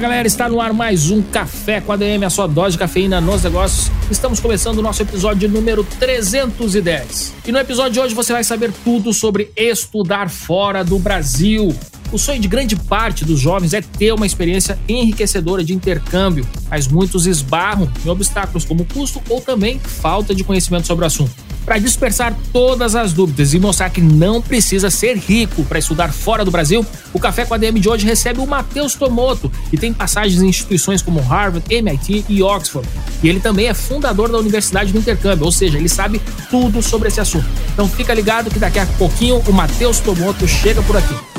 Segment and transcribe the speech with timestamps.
[0.00, 3.20] Galera, está no ar mais um Café com a DM, a sua dose de cafeína
[3.20, 3.90] nos negócios.
[4.10, 7.34] Estamos começando o nosso episódio número 310.
[7.46, 11.76] E no episódio de hoje você vai saber tudo sobre estudar fora do Brasil.
[12.10, 16.88] O sonho de grande parte dos jovens é ter uma experiência enriquecedora de intercâmbio, mas
[16.88, 21.49] muitos esbarram em obstáculos como custo ou também falta de conhecimento sobre o assunto.
[21.70, 26.44] Para dispersar todas as dúvidas e mostrar que não precisa ser rico para estudar fora
[26.44, 29.92] do Brasil, o Café com a DM de hoje recebe o Matheus Tomoto, que tem
[29.92, 32.88] passagens em instituições como Harvard, MIT e Oxford.
[33.22, 37.06] E ele também é fundador da Universidade do Intercâmbio, ou seja, ele sabe tudo sobre
[37.06, 37.46] esse assunto.
[37.72, 41.29] Então fica ligado que daqui a pouquinho o Matheus Tomoto chega por aqui.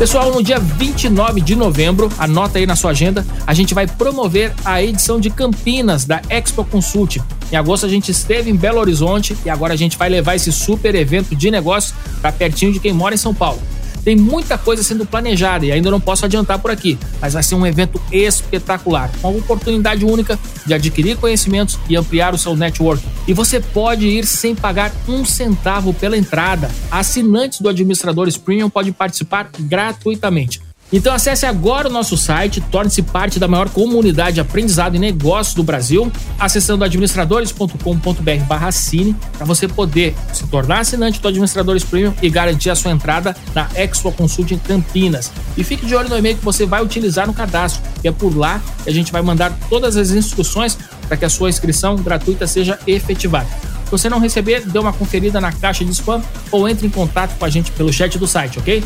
[0.00, 4.50] Pessoal, no dia 29 de novembro, anota aí na sua agenda, a gente vai promover
[4.64, 7.18] a edição de Campinas da Expo Consult.
[7.52, 10.50] Em agosto a gente esteve em Belo Horizonte e agora a gente vai levar esse
[10.50, 13.60] super evento de negócios para pertinho de quem mora em São Paulo.
[14.04, 17.54] Tem muita coisa sendo planejada e ainda não posso adiantar por aqui, mas vai ser
[17.54, 23.02] um evento espetacular, com uma oportunidade única de adquirir conhecimentos e ampliar o seu network.
[23.26, 26.70] E você pode ir sem pagar um centavo pela entrada.
[26.90, 30.69] Assinantes do Administradores Premium podem participar gratuitamente.
[30.92, 35.54] Então acesse agora o nosso site, torne-se parte da maior comunidade de aprendizado e negócios
[35.54, 42.12] do Brasil, acessando administradores.com.br barra cine, para você poder se tornar assinante do Administradores Premium
[42.20, 45.30] e garantir a sua entrada na Expo Consult em Campinas.
[45.56, 48.36] E fique de olho no e-mail que você vai utilizar no cadastro, que é por
[48.36, 52.48] lá que a gente vai mandar todas as instruções para que a sua inscrição gratuita
[52.48, 53.48] seja efetivada.
[53.84, 57.36] Se você não receber, dê uma conferida na caixa de spam ou entre em contato
[57.38, 58.82] com a gente pelo chat do site, ok?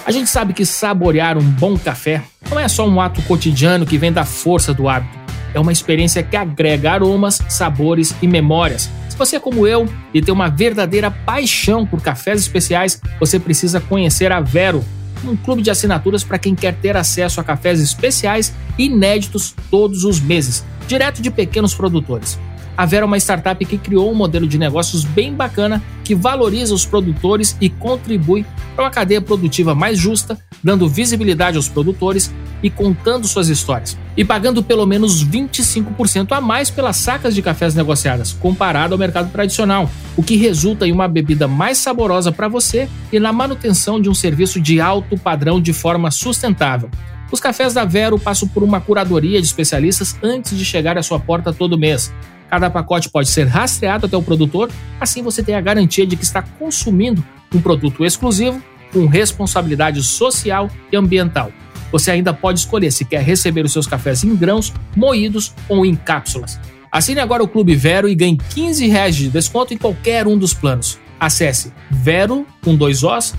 [0.07, 3.99] A gente sabe que saborear um bom café não é só um ato cotidiano que
[3.99, 5.19] vem da força do hábito.
[5.53, 10.33] É uma experiência que agrega aromas, sabores e memórias você é como eu e tem
[10.33, 14.85] uma verdadeira paixão por cafés especiais, você precisa conhecer a Vero,
[15.25, 20.21] um clube de assinaturas para quem quer ter acesso a cafés especiais inéditos todos os
[20.21, 22.39] meses, direto de pequenos produtores.
[22.79, 26.73] A Vera é uma startup que criou um modelo de negócios bem bacana que valoriza
[26.73, 28.47] os produtores e contribui
[28.77, 33.99] para uma cadeia produtiva mais justa, dando visibilidade aos produtores e contando suas histórias.
[34.17, 39.33] E pagando pelo menos 25% a mais pelas sacas de cafés negociadas, comparado ao mercado
[39.33, 44.09] tradicional, o que resulta em uma bebida mais saborosa para você e na manutenção de
[44.09, 46.89] um serviço de alto padrão de forma sustentável.
[47.33, 51.19] Os cafés da Vero passam por uma curadoria de especialistas antes de chegar à sua
[51.19, 52.13] porta todo mês.
[52.51, 54.71] Cada pacote pode ser rastreado até o produtor,
[55.01, 60.71] assim você tem a garantia de que está consumindo um produto exclusivo com responsabilidade social
[60.91, 61.53] e ambiental.
[61.93, 65.95] Você ainda pode escolher se quer receber os seus cafés em grãos, moídos ou em
[65.95, 66.59] cápsulas.
[66.91, 70.55] Assine agora o Clube Vero e ganhe 15 reais de desconto em qualquer um dos
[70.55, 70.99] planos.
[71.21, 73.35] Acesse vero com dois os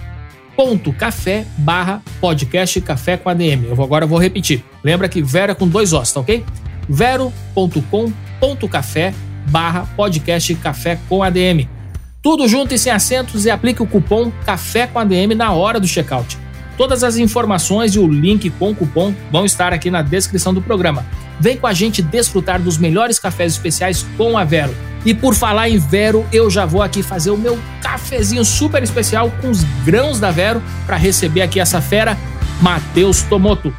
[0.60, 3.64] ponto café barra podcast café com ADM.
[3.70, 4.62] Eu vou, agora vou repetir.
[4.84, 6.44] Lembra que Vero é com dois os, tá ok?
[6.90, 9.14] vero.com.café
[9.48, 11.70] barra podcast café com ADM.
[12.22, 15.88] Tudo junto e sem acentos e aplique o cupom Café com ADM na hora do
[15.88, 16.38] checkout.
[16.76, 20.62] Todas as informações e o link com o cupom vão estar aqui na descrição do
[20.62, 21.06] programa.
[21.40, 24.76] Vem com a gente desfrutar dos melhores cafés especiais com a Vero.
[25.06, 29.32] E por falar em Vero, eu já vou aqui fazer o meu cafezinho super especial
[29.42, 32.18] com os grãos da Vero para receber aqui essa fera,
[32.62, 33.74] Matheus Tomoto.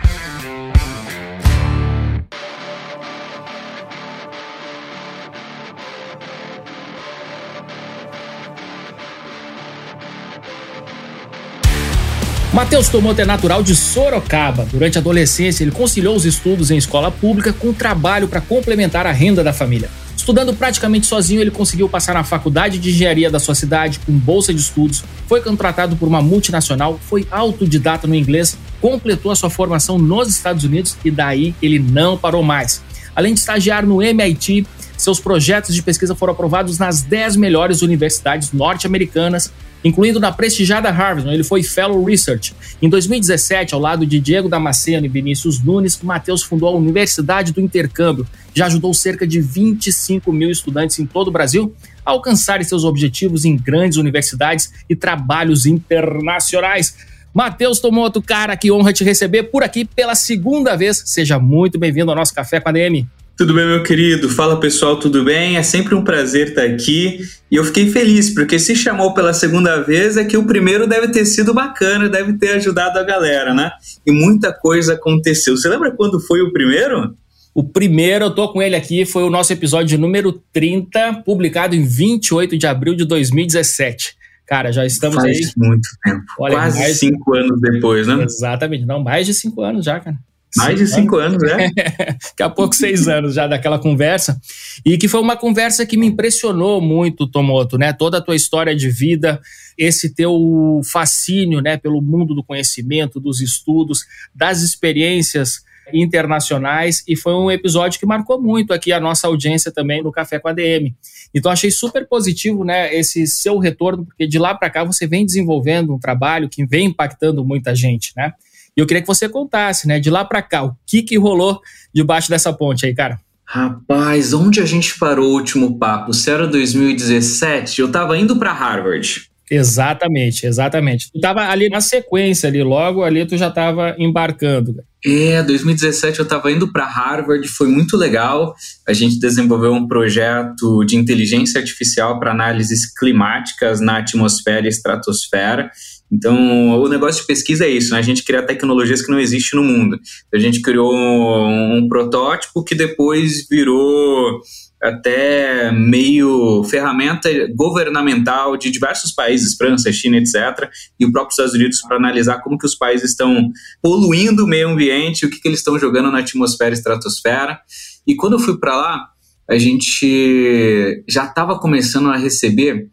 [12.61, 14.67] Matheus Tomoto é natural de Sorocaba.
[14.71, 19.13] Durante a adolescência, ele conciliou os estudos em escola pública com trabalho para complementar a
[19.13, 19.89] renda da família.
[20.15, 24.53] Estudando praticamente sozinho, ele conseguiu passar na faculdade de engenharia da sua cidade com bolsa
[24.53, 29.99] de estudos, foi contratado por uma multinacional, foi autodidata no inglês, completou a sua formação
[29.99, 32.83] nos Estados Unidos e daí ele não parou mais.
[33.17, 34.67] Além de estagiar no MIT,
[34.99, 39.51] seus projetos de pesquisa foram aprovados nas 10 melhores universidades norte-americanas
[39.85, 42.55] incluindo na prestigiada Harvard, onde ele foi Fellow Research.
[42.81, 47.61] Em 2017, ao lado de Diego Damasceno e Vinícius Nunes, Matheus fundou a Universidade do
[47.61, 48.27] Intercâmbio.
[48.55, 51.75] Já ajudou cerca de 25 mil estudantes em todo o Brasil
[52.05, 56.95] a alcançarem seus objetivos em grandes universidades e trabalhos internacionais.
[57.33, 61.03] Matheus Tomoto, cara, que honra te receber por aqui pela segunda vez.
[61.07, 63.09] Seja muito bem-vindo ao nosso Café com a DM.
[63.41, 64.29] Tudo bem, meu querido?
[64.29, 65.57] Fala pessoal, tudo bem?
[65.57, 67.21] É sempre um prazer estar aqui
[67.51, 71.09] e eu fiquei feliz porque se chamou pela segunda vez é que o primeiro deve
[71.09, 73.71] ter sido bacana, deve ter ajudado a galera, né?
[74.07, 75.57] E muita coisa aconteceu.
[75.57, 77.17] Você lembra quando foi o primeiro?
[77.55, 81.83] O primeiro, eu tô com ele aqui, foi o nosso episódio número 30, publicado em
[81.83, 84.17] 28 de abril de 2017.
[84.47, 85.51] Cara, já estamos Faz aí.
[85.57, 86.25] muito tempo.
[86.41, 86.99] Olha, Quase mais...
[86.99, 88.23] cinco anos depois, né?
[88.23, 88.85] Exatamente.
[88.85, 90.19] Não, mais de cinco anos já, cara.
[90.57, 91.71] Mais de cinco anos, né?
[91.77, 94.41] Daqui a pouco seis anos já daquela conversa.
[94.85, 97.93] E que foi uma conversa que me impressionou muito, Tomoto, né?
[97.93, 99.41] Toda a tua história de vida,
[99.79, 101.77] esse teu fascínio, né?
[101.77, 104.05] Pelo mundo do conhecimento, dos estudos,
[104.35, 105.63] das experiências
[105.93, 107.05] internacionais.
[107.07, 110.49] E foi um episódio que marcou muito aqui a nossa audiência também no Café com
[110.49, 110.95] a DM.
[111.35, 112.95] Então achei super positivo, né?
[112.95, 116.87] Esse seu retorno, porque de lá para cá você vem desenvolvendo um trabalho que vem
[116.87, 118.33] impactando muita gente, né?
[118.81, 121.61] E eu queria que você contasse, né, de lá para cá, o que que rolou
[121.95, 123.21] debaixo dessa ponte aí, cara?
[123.45, 126.15] Rapaz, onde a gente parou o último papo?
[126.15, 129.29] Se era 2017, eu tava indo para Harvard.
[129.51, 131.11] Exatamente, exatamente.
[131.13, 134.77] Tu tava ali na sequência ali, logo ali tu já tava embarcando.
[135.05, 138.55] É, 2017 eu estava indo para Harvard, foi muito legal.
[138.89, 145.71] A gente desenvolveu um projeto de inteligência artificial para análises climáticas na atmosfera e estratosfera.
[146.13, 147.99] Então, o negócio de pesquisa é isso, né?
[147.99, 149.99] A gente cria tecnologias que não existem no mundo.
[150.35, 154.41] A gente criou um, um protótipo que depois virou
[154.83, 160.69] até meio ferramenta governamental de diversos países, França, China, etc.,
[160.99, 163.51] e o próprio Estados Unidos para analisar como que os países estão
[163.83, 167.61] poluindo o meio ambiente, o que, que eles estão jogando na atmosfera e estratosfera.
[168.07, 169.09] E quando eu fui para lá,
[169.49, 172.89] a gente já estava começando a receber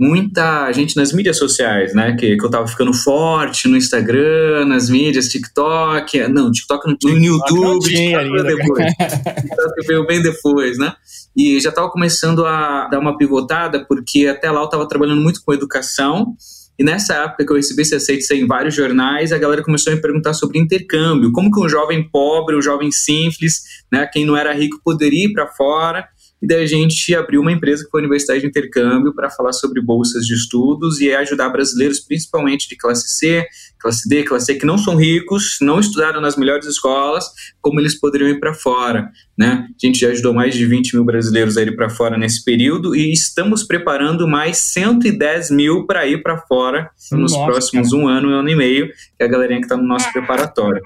[0.00, 2.16] muita gente nas mídias sociais, né?
[2.18, 6.26] Que, que eu tava ficando forte no Instagram, nas mídias, TikTok.
[6.28, 8.94] Não, TikTok no, no YouTube, TikTok depois.
[8.94, 10.94] TikTok veio bem depois, né?
[11.36, 15.42] E já tava começando a dar uma pivotada, porque até lá eu tava trabalhando muito
[15.44, 16.34] com educação.
[16.78, 19.96] E nessa época que eu recebi esse aceite em vários jornais, a galera começou a
[19.96, 21.30] me perguntar sobre intercâmbio.
[21.30, 23.60] Como que um jovem pobre, um jovem simples,
[23.92, 26.08] né, quem não era rico, poderia ir para fora?
[26.42, 29.52] E daí a gente abriu uma empresa que foi a Universidade de Intercâmbio para falar
[29.52, 33.46] sobre bolsas de estudos e ajudar brasileiros, principalmente de classe C,
[33.80, 37.24] classe D, classe C, que não são ricos, não estudaram nas melhores escolas,
[37.60, 39.10] como eles poderiam ir para fora.
[39.36, 39.66] Né?
[39.68, 42.94] A gente já ajudou mais de 20 mil brasileiros a ir para fora nesse período
[42.94, 48.02] e estamos preparando mais 110 mil para ir para fora nos Nossa, próximos cara.
[48.02, 50.82] um ano, um ano e meio, que é a galerinha que está no nosso preparatório.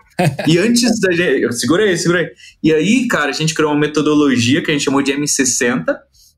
[0.46, 1.52] e antes da gente.
[1.56, 2.30] Segura aí, segura aí.
[2.62, 5.84] E aí, cara, a gente criou uma metodologia que a gente chamou de M60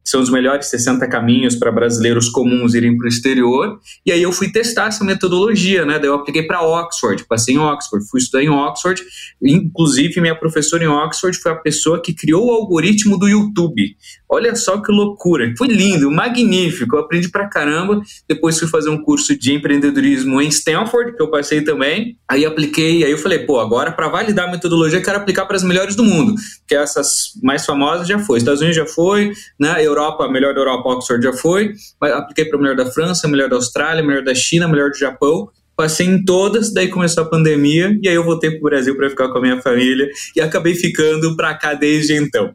[0.07, 3.81] são os melhores 60 caminhos para brasileiros comuns irem para o exterior.
[4.07, 5.99] E aí eu fui testar essa metodologia, né?
[5.99, 9.03] Daí eu apliquei para Oxford, passei em Oxford, fui estudar em Oxford.
[9.43, 13.97] Inclusive, minha professora em Oxford foi a pessoa que criou o algoritmo do YouTube.
[14.29, 15.53] Olha só que loucura.
[15.57, 16.97] Foi lindo, magnífico.
[16.97, 18.01] Eu aprendi pra caramba.
[18.29, 22.17] Depois fui fazer um curso de empreendedorismo em Stanford, que eu passei também.
[22.29, 25.57] Aí apliquei, aí eu falei, pô, agora para validar a metodologia, eu quero aplicar para
[25.57, 26.35] as melhores do mundo.
[26.67, 28.39] Que essas mais famosas já foi.
[28.39, 29.85] Estados Unidos já foi, né?
[29.85, 34.03] Europa, melhor da Europa, Oxford já foi, apliquei para melhor da França, melhor da Austrália,
[34.03, 38.15] melhor da China, melhor do Japão, passei em todas, daí começou a pandemia e aí
[38.15, 41.55] eu voltei para o Brasil para ficar com a minha família e acabei ficando para
[41.55, 42.55] cá desde então.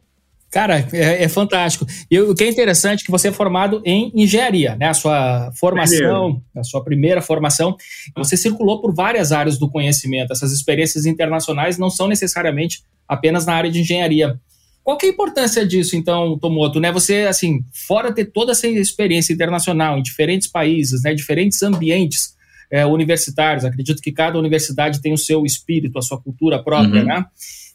[0.52, 1.86] Cara, é, é, fantástico.
[2.10, 4.88] E o que é interessante é que você é formado em engenharia, né?
[4.88, 7.74] A sua formação, a sua primeira formação,
[8.14, 10.30] você circulou por várias áreas do conhecimento.
[10.30, 14.38] Essas experiências internacionais não são necessariamente apenas na área de engenharia.
[14.84, 16.78] Qual que é a importância disso, então, Tomoto?
[16.78, 16.92] Né?
[16.92, 22.34] Você, assim, fora ter toda essa experiência internacional em diferentes países, né, diferentes ambientes
[22.70, 27.06] é, universitários, acredito que cada universidade tem o seu espírito, a sua cultura própria, uhum.
[27.06, 27.24] né?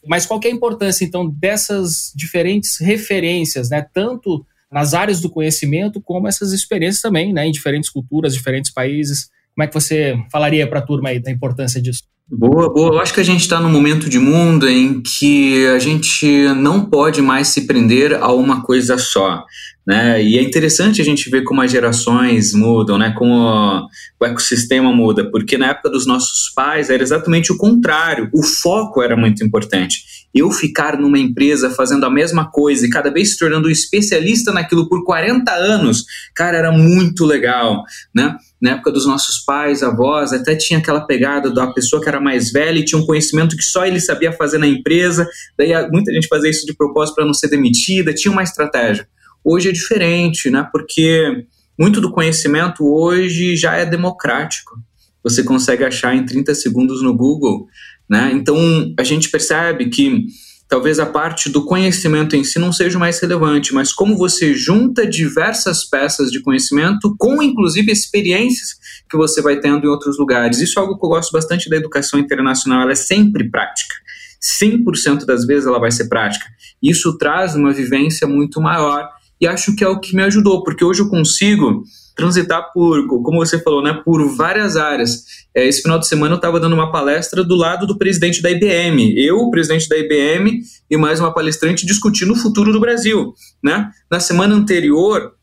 [0.06, 6.02] Mas qual é a importância, então, dessas diferentes referências, né, tanto nas áreas do conhecimento,
[6.02, 9.30] como essas experiências também, né, em diferentes culturas, diferentes países?
[9.56, 12.04] Como é que você falaria para a turma aí da importância disso?
[12.30, 12.96] Boa, boa.
[12.96, 16.84] Eu acho que a gente está num momento de mundo em que a gente não
[16.84, 19.46] pode mais se prender a uma coisa só.
[19.88, 20.22] Né?
[20.22, 23.14] E é interessante a gente ver como as gerações mudam, né?
[23.18, 23.88] como
[24.20, 29.02] o ecossistema muda, porque na época dos nossos pais era exatamente o contrário, o foco
[29.02, 30.28] era muito importante.
[30.36, 34.52] Eu ficar numa empresa fazendo a mesma coisa e cada vez se tornando um especialista
[34.52, 36.04] naquilo por 40 anos,
[36.36, 38.36] cara, era muito legal, né?
[38.62, 42.52] Na época dos nossos pais, avós, até tinha aquela pegada da pessoa que era mais
[42.52, 45.26] velha e tinha um conhecimento que só ele sabia fazer na empresa,
[45.58, 49.08] daí muita gente fazia isso de propósito para não ser demitida, tinha uma estratégia.
[49.44, 50.68] Hoje é diferente, né?
[50.72, 51.46] Porque
[51.78, 54.76] muito do conhecimento hoje já é democrático.
[55.24, 57.68] Você consegue achar em 30 segundos no Google,
[58.10, 58.32] né?
[58.34, 58.58] Então
[58.98, 60.26] a gente percebe que
[60.68, 65.08] talvez a parte do conhecimento em si não seja mais relevante, mas como você junta
[65.08, 68.76] diversas peças de conhecimento com inclusive experiências
[69.10, 70.60] que você vai tendo em outros lugares.
[70.60, 73.96] Isso é algo que eu gosto bastante da educação internacional, ela é sempre prática.
[74.42, 76.46] 100% das vezes ela vai ser prática.
[76.82, 80.84] Isso traz uma vivência muito maior e acho que é o que me ajudou, porque
[80.84, 81.84] hoje eu consigo
[82.16, 85.24] transitar por, como você falou, né, por várias áreas.
[85.54, 88.50] É, esse final de semana eu estava dando uma palestra do lado do presidente da
[88.50, 93.34] IBM, eu, o presidente da IBM e mais uma palestrante discutindo o futuro do Brasil,
[93.64, 93.92] né?
[94.10, 95.34] Na semana anterior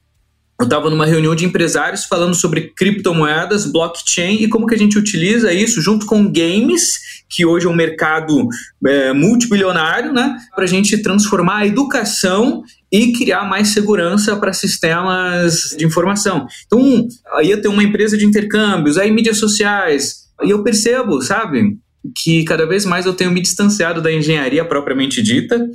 [0.61, 4.97] eu estava numa reunião de empresários falando sobre criptomoedas, blockchain e como que a gente
[4.97, 8.47] utiliza isso junto com games, que hoje é um mercado
[8.87, 12.63] é, multibilionário, né, para a gente transformar a educação
[12.93, 16.47] e criar mais segurança para sistemas de informação.
[16.67, 21.77] Então, aí eu tenho uma empresa de intercâmbios, aí mídias sociais, e eu percebo, sabe,
[22.15, 25.69] que cada vez mais eu tenho me distanciado da engenharia propriamente dita,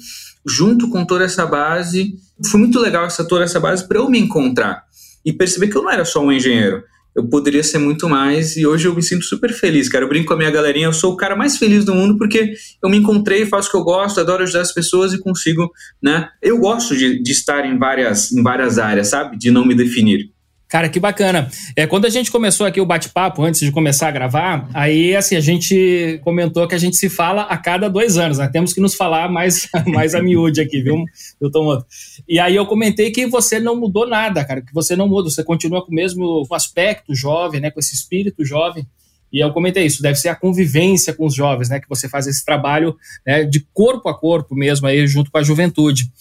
[0.48, 2.14] junto com toda essa base.
[2.50, 4.84] Foi muito legal essa toda essa base para eu me encontrar
[5.26, 6.84] e perceber que eu não era só um engenheiro
[7.20, 10.06] eu poderia ser muito mais e hoje eu me sinto super feliz, cara.
[10.06, 12.54] Eu brinco com a minha galerinha, eu sou o cara mais feliz do mundo porque
[12.82, 15.70] eu me encontrei, faço o que eu gosto, adoro ajudar as pessoas e consigo,
[16.02, 16.30] né?
[16.42, 19.38] Eu gosto de, de estar em várias, em várias áreas, sabe?
[19.38, 20.32] De não me definir.
[20.70, 21.50] Cara, que bacana.
[21.76, 25.36] É, quando a gente começou aqui o bate-papo, antes de começar a gravar, aí assim,
[25.36, 28.48] a gente comentou que a gente se fala a cada dois anos, né?
[28.48, 31.04] Temos que nos falar mais, mais a miúde aqui, viu,
[31.42, 31.88] viu Tomoto?
[32.28, 35.44] E aí eu comentei que você não mudou nada, cara, que você não muda, você
[35.44, 37.72] continua com o mesmo aspecto jovem, né?
[37.72, 38.86] Com esse espírito jovem.
[39.32, 41.80] E eu comentei isso, deve ser a convivência com os jovens, né?
[41.80, 42.96] Que você faz esse trabalho
[43.26, 46.12] né, de corpo a corpo mesmo aí, junto com a juventude.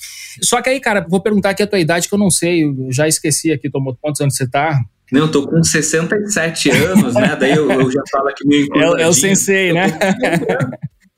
[0.42, 2.88] Só que aí, cara, vou perguntar aqui a tua idade, que eu não sei, eu
[2.90, 4.78] já esqueci aqui, tomou quantos anos você tá?
[5.10, 7.34] Não, eu tô com 67 anos, né?
[7.34, 9.86] Daí eu, eu já falo aqui meio É, é o sensei, né?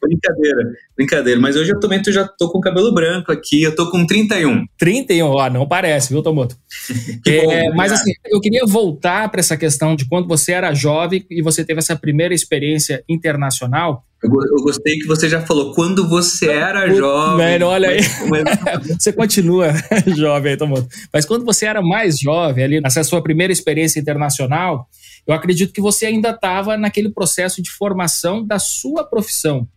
[0.02, 0.62] Brincadeira,
[0.96, 1.38] brincadeira.
[1.38, 4.64] Mas hoje eu também já tô com cabelo branco aqui, eu tô com 31.
[4.78, 6.56] 31, ó, não parece, viu, Tomoto?
[7.26, 11.26] é, bom, mas assim, eu queria voltar para essa questão de quando você era jovem
[11.30, 14.04] e você teve essa primeira experiência internacional.
[14.22, 17.36] Eu, eu gostei que você já falou quando você era jovem.
[17.36, 18.00] Velho, olha aí.
[18.28, 18.96] Mas...
[18.98, 19.74] você continua
[20.16, 20.88] jovem aí, Tomoto.
[21.12, 24.88] Mas quando você era mais jovem, ali, nessa sua primeira experiência internacional,
[25.26, 29.68] eu acredito que você ainda estava naquele processo de formação da sua profissão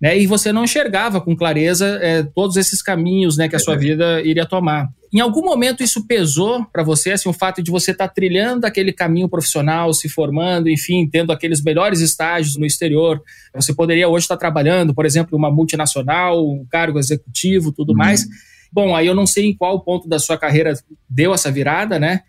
[0.00, 0.18] né?
[0.18, 4.20] E você não enxergava com clareza é, todos esses caminhos, né, que a sua vida
[4.22, 4.88] iria tomar.
[5.12, 8.66] Em algum momento isso pesou para você, assim, o fato de você estar tá trilhando
[8.66, 13.22] aquele caminho profissional, se formando, enfim, tendo aqueles melhores estágios no exterior.
[13.54, 17.96] Você poderia hoje estar trabalhando, por exemplo, em uma multinacional, um cargo executivo, tudo uhum.
[17.96, 18.26] mais.
[18.70, 20.74] Bom, aí eu não sei em qual ponto da sua carreira
[21.08, 22.20] deu essa virada, né?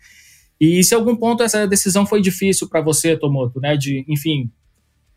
[0.60, 3.76] E se algum ponto essa decisão foi difícil para você, Tomoto, né?
[3.76, 4.50] De, enfim,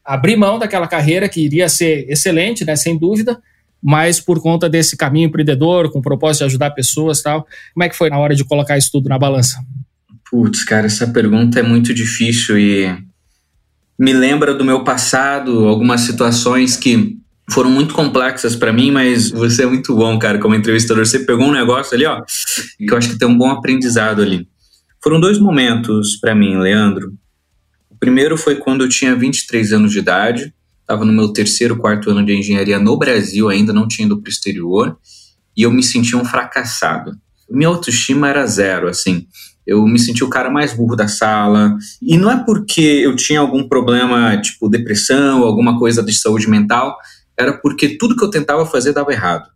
[0.03, 3.39] abrir mão daquela carreira que iria ser excelente, né, sem dúvida,
[3.81, 7.48] mas por conta desse caminho empreendedor, com o propósito de ajudar pessoas tal.
[7.74, 9.58] Como é que foi na hora de colocar isso tudo na balança?
[10.29, 12.96] Putz, cara, essa pergunta é muito difícil e
[13.98, 17.17] me lembra do meu passado, algumas situações que
[17.51, 21.05] foram muito complexas para mim, mas você é muito bom, cara, como entrevistador.
[21.05, 22.22] Você pegou um negócio ali, ó,
[22.77, 24.48] que eu acho que tem um bom aprendizado ali.
[25.03, 27.13] Foram dois momentos para mim, Leandro
[28.01, 32.25] primeiro foi quando eu tinha 23 anos de idade, estava no meu terceiro, quarto ano
[32.25, 34.98] de engenharia no Brasil, ainda não tinha ido para o exterior,
[35.55, 37.12] e eu me sentia um fracassado.
[37.48, 39.27] Minha autoestima era zero, assim.
[39.67, 41.77] Eu me sentia o cara mais burro da sala.
[42.01, 46.98] E não é porque eu tinha algum problema, tipo depressão, alguma coisa de saúde mental,
[47.38, 49.48] era porque tudo que eu tentava fazer dava errado.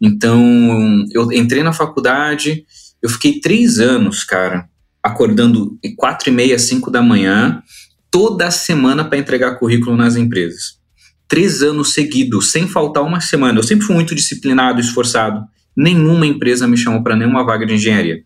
[0.00, 2.64] Então, eu entrei na faculdade,
[3.02, 4.68] eu fiquei três anos, cara,
[5.02, 7.62] acordando quatro e meia, cinco da manhã,
[8.10, 10.78] toda semana para entregar currículo nas empresas.
[11.28, 13.58] Três anos seguidos, sem faltar uma semana.
[13.58, 15.44] Eu sempre fui muito disciplinado, esforçado.
[15.76, 18.22] Nenhuma empresa me chamou para nenhuma vaga de engenharia.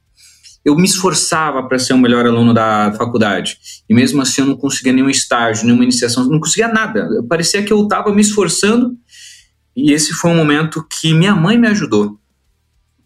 [0.65, 3.59] Eu me esforçava para ser o melhor aluno da faculdade.
[3.89, 7.07] E mesmo assim eu não conseguia nenhum estágio, nenhuma iniciação, não conseguia nada.
[7.29, 8.97] Parecia que eu estava me esforçando.
[9.77, 12.19] E esse foi um momento que minha mãe me ajudou.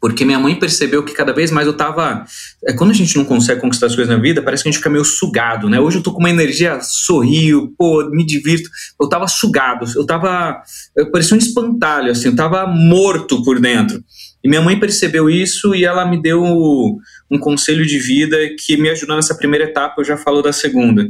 [0.01, 2.25] Porque minha mãe percebeu que cada vez mais eu tava.
[2.65, 4.79] É, quando a gente não consegue conquistar as coisas na vida, parece que a gente
[4.79, 5.81] fica meio sugado, né?
[5.81, 8.71] Hoje eu tô com uma energia, sorrio, pô, me divirto.
[9.01, 10.63] Eu tava sugado, eu tava.
[10.97, 14.03] Eu parecia um espantalho, assim, eu tava morto por dentro.
[14.43, 18.89] E minha mãe percebeu isso e ela me deu um conselho de vida que me
[18.91, 21.09] ajudou nessa primeira etapa, eu já falo da segunda.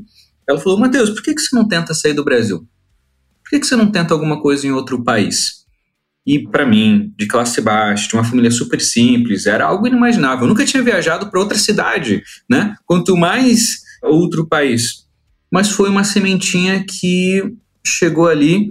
[0.49, 2.66] Ela falou: Matheus, por que, que você não tenta sair do Brasil?
[3.45, 5.57] Por que, que você não tenta alguma coisa em outro país?
[6.28, 10.44] E para mim, de classe baixa, de uma família super simples, era algo inimaginável.
[10.44, 12.76] Eu nunca tinha viajado para outra cidade, né?
[12.85, 15.06] Quanto mais outro país.
[15.50, 17.42] Mas foi uma sementinha que
[17.82, 18.70] chegou ali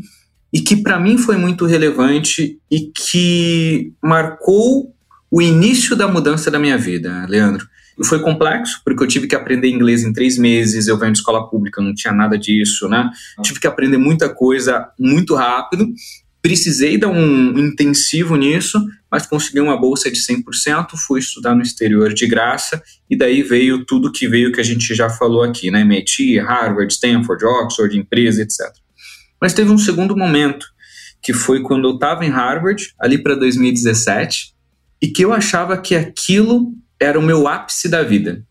[0.54, 4.94] e que para mim foi muito relevante e que marcou
[5.32, 7.68] o início da mudança da minha vida, Leandro.
[8.06, 11.50] Foi complexo, porque eu tive que aprender inglês em três meses, eu venho de escola
[11.50, 13.10] pública, não tinha nada disso, né?
[13.42, 15.92] Tive que aprender muita coisa muito rápido,
[16.48, 22.13] Precisei dar um intensivo nisso, mas consegui uma bolsa de 100%, fui estudar no exterior
[22.13, 25.82] de graça, e daí veio tudo que veio que a gente já falou aqui, né?
[25.82, 28.62] MIT, Harvard, Stanford, Oxford, empresa, etc.
[29.42, 30.66] Mas teve um segundo momento,
[31.22, 34.54] que foi quando eu estava em Harvard, ali para 2017,
[35.01, 38.42] e que eu achava que aquilo era o meu ápice da vida.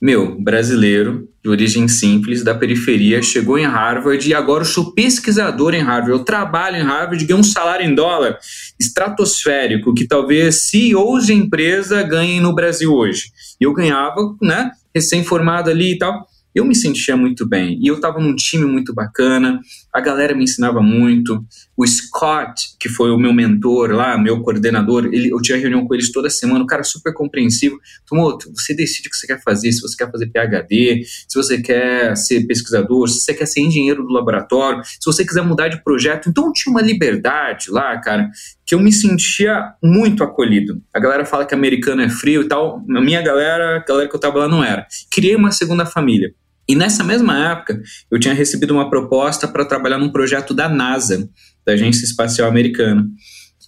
[0.00, 5.74] Meu, brasileiro, de origem simples, da periferia, chegou em Harvard e agora eu sou pesquisador
[5.74, 6.12] em Harvard.
[6.12, 8.38] Eu trabalho em Harvard, ganho um salário em dólar
[8.78, 13.32] estratosférico, que talvez CEOs de empresa ganhem no Brasil hoje.
[13.60, 16.26] Eu ganhava, né, recém-formado ali e tal
[16.58, 17.78] eu me sentia muito bem.
[17.80, 19.60] E eu estava num time muito bacana,
[19.92, 21.44] a galera me ensinava muito.
[21.76, 25.94] O Scott, que foi o meu mentor lá, meu coordenador, ele, eu tinha reunião com
[25.94, 27.78] eles toda semana, o cara super compreensivo.
[28.06, 31.60] Tomou, você decide o que você quer fazer, se você quer fazer PhD, se você
[31.60, 35.82] quer ser pesquisador, se você quer ser engenheiro do laboratório, se você quiser mudar de
[35.82, 36.28] projeto.
[36.28, 38.28] Então tinha uma liberdade lá, cara,
[38.66, 40.82] que eu me sentia muito acolhido.
[40.92, 44.16] A galera fala que americano é frio e tal, a minha galera, a galera que
[44.16, 44.86] eu tava lá não era.
[45.10, 46.34] Criei uma segunda família.
[46.68, 51.28] E nessa mesma época, eu tinha recebido uma proposta para trabalhar num projeto da NASA,
[51.64, 53.08] da Agência Espacial Americana.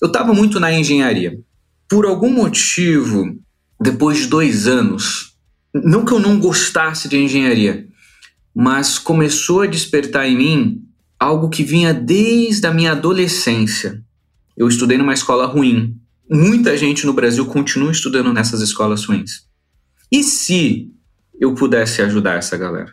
[0.02, 1.38] Eu estava muito na engenharia.
[1.88, 3.38] Por algum motivo,
[3.80, 5.34] depois de dois anos,
[5.74, 7.88] não que eu não gostasse de engenharia,
[8.54, 10.82] mas começou a despertar em mim
[11.18, 14.02] algo que vinha desde a minha adolescência.
[14.56, 15.96] Eu estudei numa escola ruim.
[16.30, 19.46] Muita gente no Brasil continua estudando nessas escolas ruins.
[20.12, 20.90] E se
[21.40, 22.92] eu pudesse ajudar essa galera.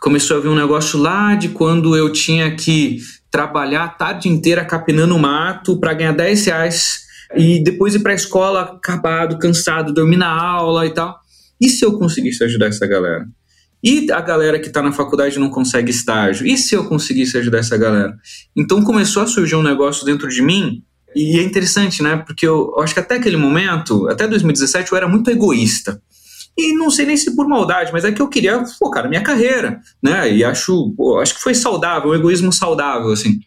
[0.00, 2.98] Começou a vir um negócio lá de quando eu tinha que
[3.30, 7.02] trabalhar a tarde inteira capinando mato para ganhar 10 reais
[7.36, 11.20] e depois ir para a escola acabado, cansado, dormir na aula e tal.
[11.60, 13.26] E se eu conseguisse ajudar essa galera?
[13.84, 16.46] E a galera que está na faculdade não consegue estágio?
[16.46, 18.16] E se eu conseguisse ajudar essa galera?
[18.56, 20.82] Então começou a surgir um negócio dentro de mim
[21.14, 22.16] e é interessante, né?
[22.16, 26.00] Porque eu, eu acho que até aquele momento, até 2017, eu era muito egoísta.
[26.56, 29.22] E não sei nem se por maldade, mas é que eu queria focar na minha
[29.22, 30.30] carreira, né?
[30.30, 33.38] E acho, pô, acho que foi saudável, um egoísmo saudável, assim.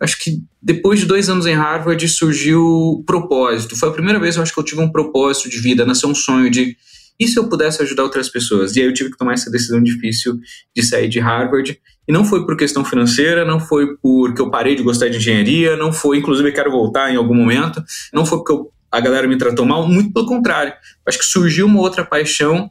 [0.00, 3.76] Acho que depois de dois anos em Harvard surgiu o propósito.
[3.76, 6.14] Foi a primeira vez, eu acho que eu tive um propósito de vida, nasceu um
[6.14, 6.76] sonho de
[7.18, 8.74] e se eu pudesse ajudar outras pessoas?
[8.74, 10.38] E aí eu tive que tomar essa decisão difícil
[10.74, 11.78] de sair de Harvard.
[12.06, 15.76] E não foi por questão financeira, não foi porque eu parei de gostar de engenharia,
[15.76, 19.26] não foi, inclusive, eu quero voltar em algum momento, não foi porque eu a galera
[19.26, 20.72] me tratou mal, muito pelo contrário.
[21.06, 22.70] Acho que surgiu uma outra paixão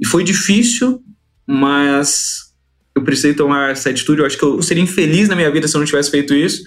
[0.00, 1.02] e foi difícil,
[1.46, 2.52] mas
[2.96, 4.20] eu precisei tomar essa atitude.
[4.20, 6.62] Eu acho que eu seria infeliz na minha vida se eu não tivesse feito isso.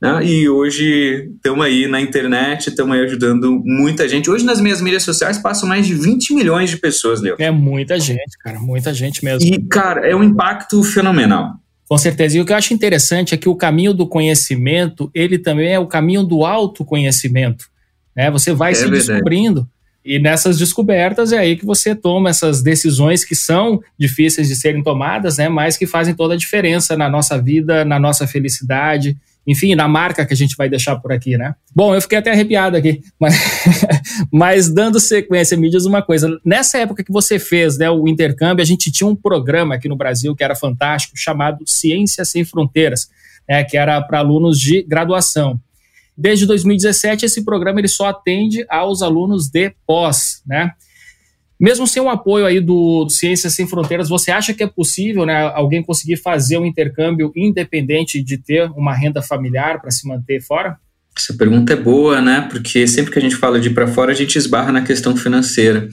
[0.00, 0.26] Né?
[0.26, 4.28] E hoje estamos aí na internet, estamos aí ajudando muita gente.
[4.28, 7.36] Hoje nas minhas mídias sociais passam mais de 20 milhões de pessoas, Leo.
[7.38, 9.48] É muita gente, cara, muita gente mesmo.
[9.48, 11.52] E, cara, é um impacto fenomenal.
[11.88, 12.36] Com certeza.
[12.36, 15.78] E o que eu acho interessante é que o caminho do conhecimento, ele também é
[15.78, 17.66] o caminho do autoconhecimento.
[18.16, 18.30] Né?
[18.30, 19.06] Você vai é se verdade.
[19.06, 19.68] descobrindo.
[20.04, 24.82] E nessas descobertas é aí que você toma essas decisões que são difíceis de serem
[24.82, 29.74] tomadas, né, mas que fazem toda a diferença na nossa vida, na nossa felicidade, enfim,
[29.74, 31.54] na marca que a gente vai deixar por aqui, né?
[31.74, 33.34] Bom, eu fiquei até arrepiado aqui, mas,
[34.32, 36.28] mas dando sequência, me diz uma coisa.
[36.44, 39.96] Nessa época que você fez né, o intercâmbio, a gente tinha um programa aqui no
[39.96, 43.08] Brasil que era fantástico, chamado Ciências Sem Fronteiras,
[43.48, 45.60] né, que era para alunos de graduação.
[46.16, 50.72] Desde 2017, esse programa ele só atende aos alunos de pós, né?
[51.58, 55.42] Mesmo sem o apoio aí do Ciências Sem Fronteiras, você acha que é possível né,
[55.54, 60.76] alguém conseguir fazer um intercâmbio independente de ter uma renda familiar para se manter fora?
[61.16, 62.48] Essa pergunta é boa, né?
[62.50, 65.16] Porque sempre que a gente fala de ir para fora, a gente esbarra na questão
[65.16, 65.88] financeira.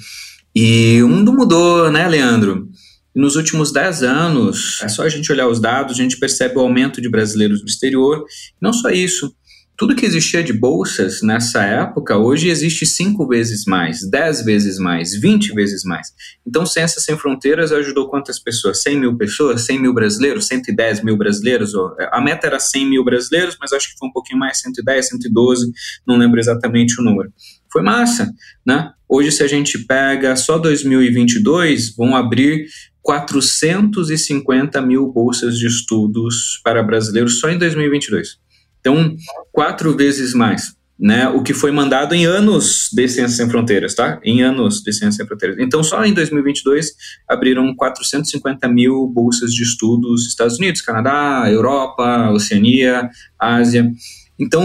[0.55, 2.67] E o mundo mudou, né, Leandro?
[3.13, 6.62] Nos últimos 10 anos, é só a gente olhar os dados, a gente percebe o
[6.62, 8.23] aumento de brasileiros no exterior.
[8.60, 9.32] Não só isso,
[9.79, 15.17] tudo que existia de bolsas nessa época, hoje existe cinco vezes mais, dez vezes mais,
[15.17, 16.09] vinte vezes mais.
[16.45, 18.81] Então, Ciências Sem Fronteiras ajudou quantas pessoas?
[18.81, 19.61] 100 mil pessoas?
[19.61, 20.47] 100 mil brasileiros?
[20.47, 21.71] 110 mil brasileiros?
[22.11, 25.71] A meta era 100 mil brasileiros, mas acho que foi um pouquinho mais, 110, 112,
[26.05, 27.31] não lembro exatamente o número.
[27.71, 28.29] Foi massa,
[28.67, 28.91] né?
[29.07, 32.67] Hoje, se a gente pega só 2022, vão abrir
[33.01, 38.48] 450 mil bolsas de estudos para brasileiros só em 2022.
[38.79, 39.15] Então,
[39.51, 41.27] quatro vezes mais, né?
[41.29, 44.19] O que foi mandado em anos de Ciências Sem Fronteiras, tá?
[44.23, 45.57] Em anos de Ciências Sem Fronteiras.
[45.59, 46.91] Então, só em 2022
[47.27, 53.91] abriram 450 mil bolsas de estudos Estados Unidos, Canadá, Europa, Oceania, Ásia.
[54.37, 54.63] Então,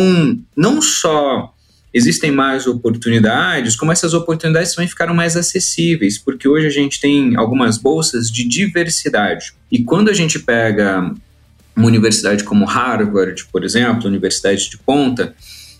[0.57, 1.55] não só
[1.95, 7.37] existem mais oportunidades, como essas oportunidades também ficaram mais acessíveis, porque hoje a gente tem
[7.37, 9.55] algumas bolsas de diversidade.
[9.71, 11.15] E quando a gente pega
[11.77, 15.35] uma universidade como Harvard, por exemplo, universidade de ponta,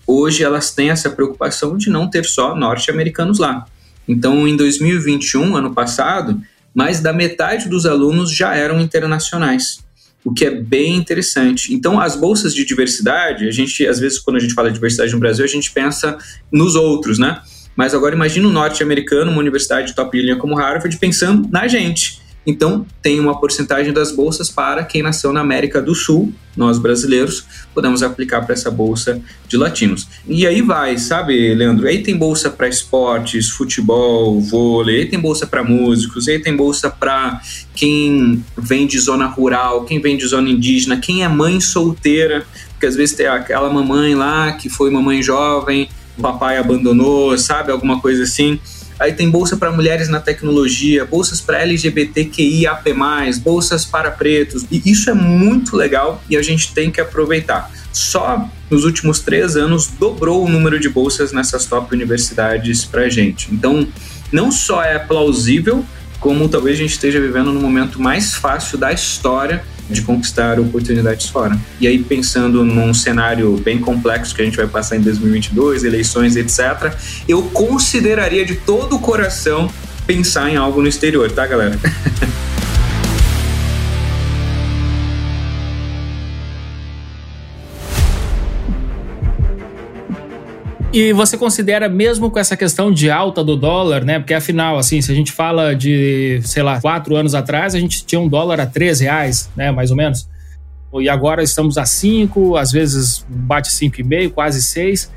[0.05, 3.65] hoje elas têm essa preocupação de não ter só norte-americanos lá.
[4.07, 6.39] Então, em 2021, ano passado,
[6.73, 9.79] mais da metade dos alunos já eram internacionais,
[10.23, 11.73] o que é bem interessante.
[11.73, 15.13] Então, as bolsas de diversidade, a gente, às vezes, quando a gente fala de diversidade
[15.13, 16.17] no Brasil, a gente pensa
[16.51, 17.41] nos outros, né?
[17.75, 22.24] Mas agora imagina um norte-americano, uma universidade de top linha como Harvard, pensando na gente.
[22.45, 27.43] Então, tem uma porcentagem das bolsas para quem nasceu na América do Sul, nós brasileiros,
[27.73, 30.07] podemos aplicar para essa bolsa de latinos.
[30.27, 31.87] E aí vai, sabe, Leandro?
[31.87, 36.89] Aí tem bolsa para esportes, futebol, vôlei, aí tem bolsa para músicos, aí tem bolsa
[36.89, 37.41] para
[37.75, 42.85] quem vem de zona rural, quem vem de zona indígena, quem é mãe solteira, porque
[42.85, 47.99] às vezes tem aquela mamãe lá que foi mamãe jovem, o papai abandonou, sabe, alguma
[47.99, 48.59] coisa assim.
[48.99, 52.93] Aí tem bolsa para mulheres na tecnologia, bolsas para LGBTQIAP+,
[53.43, 54.65] bolsas para pretos.
[54.71, 57.71] E isso é muito legal e a gente tem que aproveitar.
[57.91, 63.53] Só nos últimos três anos dobrou o número de bolsas nessas top universidades para gente.
[63.53, 63.87] Então,
[64.31, 65.85] não só é plausível,
[66.19, 71.27] como talvez a gente esteja vivendo no momento mais fácil da história de conquistar oportunidades
[71.27, 71.57] fora.
[71.79, 76.35] E aí, pensando num cenário bem complexo que a gente vai passar em 2022, eleições,
[76.35, 76.93] etc.,
[77.27, 79.69] eu consideraria de todo o coração
[80.05, 81.79] pensar em algo no exterior, tá, galera?
[90.95, 94.17] E você considera mesmo com essa questão de alta do dólar, né?
[94.17, 98.05] Porque afinal, assim, se a gente fala de, sei lá, quatro anos atrás, a gente
[98.05, 99.71] tinha um dólar a 13 reais, né?
[99.71, 100.25] Mais ou menos.
[100.93, 105.11] E agora estamos a 5, às vezes bate 5,5, quase 6.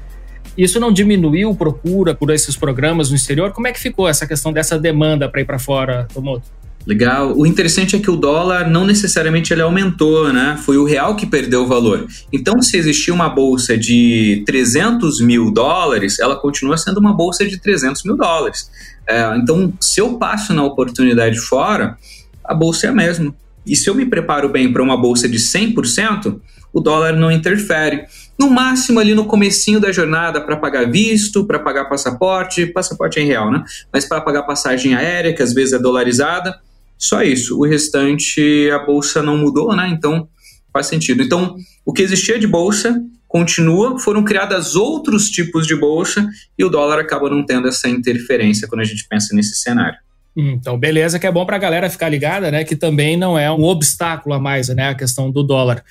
[0.57, 3.53] Isso não diminuiu procura por esses programas no exterior?
[3.53, 6.43] Como é que ficou essa questão dessa demanda para ir para fora, Tomoto?
[6.87, 7.37] Legal.
[7.37, 10.59] O interessante é que o dólar não necessariamente ele aumentou, né?
[10.65, 12.07] Foi o real que perdeu o valor.
[12.33, 17.61] Então, se existia uma bolsa de 300 mil dólares, ela continua sendo uma bolsa de
[17.61, 18.71] 300 mil dólares.
[19.07, 21.99] É, então, se eu passo na oportunidade fora,
[22.43, 23.35] a bolsa é a mesma.
[23.67, 26.41] E se eu me preparo bem para uma bolsa de 100%,
[26.73, 28.05] o dólar não interfere.
[28.39, 33.23] No máximo ali no comecinho da jornada para pagar visto, para pagar passaporte, passaporte é
[33.23, 33.63] em real, né?
[33.93, 36.59] Mas para pagar passagem aérea, que às vezes é dolarizada,
[36.99, 37.59] só isso.
[37.59, 39.89] O restante, a bolsa não mudou, né?
[39.89, 40.29] Então
[40.73, 41.23] faz sentido.
[41.23, 46.69] Então, o que existia de bolsa continua, foram criadas outros tipos de bolsa e o
[46.69, 49.99] dólar acaba não tendo essa interferência quando a gente pensa nesse cenário.
[50.35, 52.65] Então, beleza, que é bom para a galera ficar ligada, né?
[52.65, 54.91] Que também não é um obstáculo a mais, né?
[54.91, 55.85] A questão do dólar.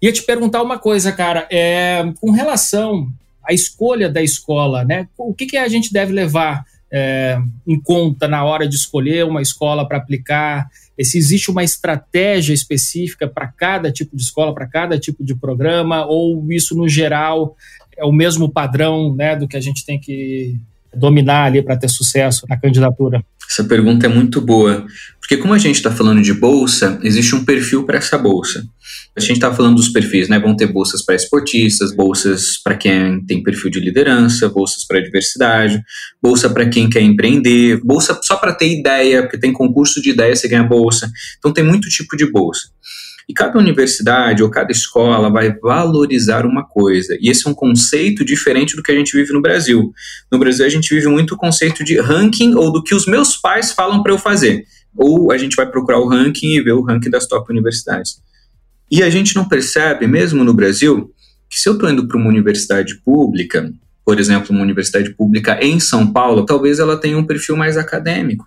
[0.00, 3.08] Ia te perguntar uma coisa, cara, é, com relação
[3.46, 5.06] à escolha da escola, né?
[5.18, 6.64] O que, que a gente deve levar
[6.96, 10.68] é, em conta na hora de escolher uma escola para aplicar?
[11.02, 16.06] Se existe uma estratégia específica para cada tipo de escola, para cada tipo de programa,
[16.06, 17.56] ou isso no geral
[17.96, 20.56] é o mesmo padrão né, do que a gente tem que
[20.94, 23.24] dominar ali para ter sucesso na candidatura?
[23.50, 24.86] Essa pergunta é muito boa,
[25.20, 28.64] porque como a gente está falando de bolsa, existe um perfil para essa bolsa.
[29.16, 30.40] A gente está falando dos perfis, né?
[30.40, 35.80] Vão ter bolsas para esportistas, bolsas para quem tem perfil de liderança, bolsas para diversidade,
[36.20, 40.34] bolsa para quem quer empreender, bolsa só para ter ideia, porque tem concurso de ideia,
[40.34, 41.10] você ganha bolsa.
[41.38, 42.68] Então tem muito tipo de bolsa.
[43.28, 47.16] E cada universidade ou cada escola vai valorizar uma coisa.
[47.20, 49.92] E esse é um conceito diferente do que a gente vive no Brasil.
[50.30, 53.36] No Brasil, a gente vive muito o conceito de ranking ou do que os meus
[53.36, 54.64] pais falam para eu fazer.
[54.94, 58.22] Ou a gente vai procurar o ranking e ver o ranking das top universidades.
[58.90, 61.10] E a gente não percebe, mesmo no Brasil,
[61.48, 63.72] que se eu estou indo para uma universidade pública,
[64.04, 68.46] por exemplo, uma universidade pública em São Paulo, talvez ela tenha um perfil mais acadêmico.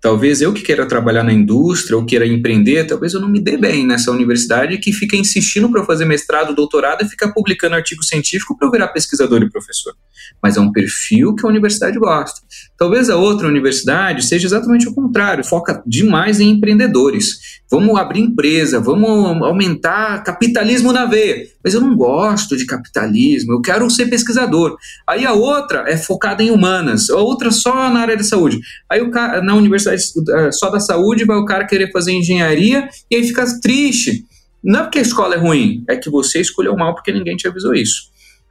[0.00, 3.58] Talvez eu que queira trabalhar na indústria ou queira empreender, talvez eu não me dê
[3.58, 8.02] bem nessa universidade que fica insistindo para eu fazer mestrado, doutorado e ficar publicando artigo
[8.02, 9.94] científico para eu virar pesquisador e professor.
[10.42, 12.40] Mas é um perfil que a universidade gosta.
[12.78, 17.59] Talvez a outra universidade seja exatamente o contrário, foca demais em empreendedores.
[17.70, 21.46] Vamos abrir empresa, vamos aumentar capitalismo na veia.
[21.62, 24.76] Mas eu não gosto de capitalismo, eu quero ser pesquisador.
[25.06, 28.60] Aí a outra é focada em humanas, a outra só na área da saúde.
[28.90, 32.88] Aí o cara, na universidade eh, só da saúde vai o cara querer fazer engenharia
[33.08, 34.24] e aí fica triste.
[34.62, 37.46] Não é porque a escola é ruim, é que você escolheu mal porque ninguém te
[37.46, 38.10] avisou isso.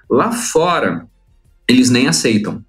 [0.09, 1.05] Lá fora,
[1.67, 2.63] eles nem aceitam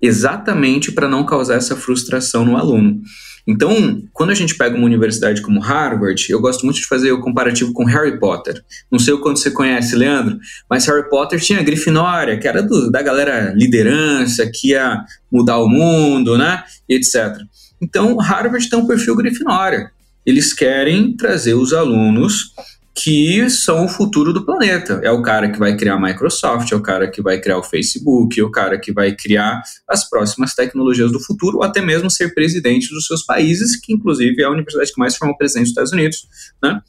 [0.00, 3.00] exatamente para não causar essa frustração no aluno.
[3.46, 7.20] Então, quando a gente pega uma universidade como Harvard, eu gosto muito de fazer o
[7.20, 8.60] comparativo com Harry Potter.
[8.90, 12.60] Não sei o quanto você conhece, Leandro, mas Harry Potter tinha a Grifinória, que era
[12.60, 17.36] do, da galera liderança, que ia mudar o mundo, né, etc.
[17.80, 19.90] Então, Harvard tem um perfil Grifinória.
[20.24, 22.52] Eles querem trazer os alunos
[22.96, 25.00] que são o futuro do planeta.
[25.04, 27.62] É o cara que vai criar a Microsoft, é o cara que vai criar o
[27.62, 32.10] Facebook, é o cara que vai criar as próximas tecnologias do futuro, ou até mesmo
[32.10, 35.72] ser presidente dos seus países, que inclusive é a universidade que mais forma presidente dos
[35.72, 36.26] Estados Unidos.
[36.62, 36.80] Né?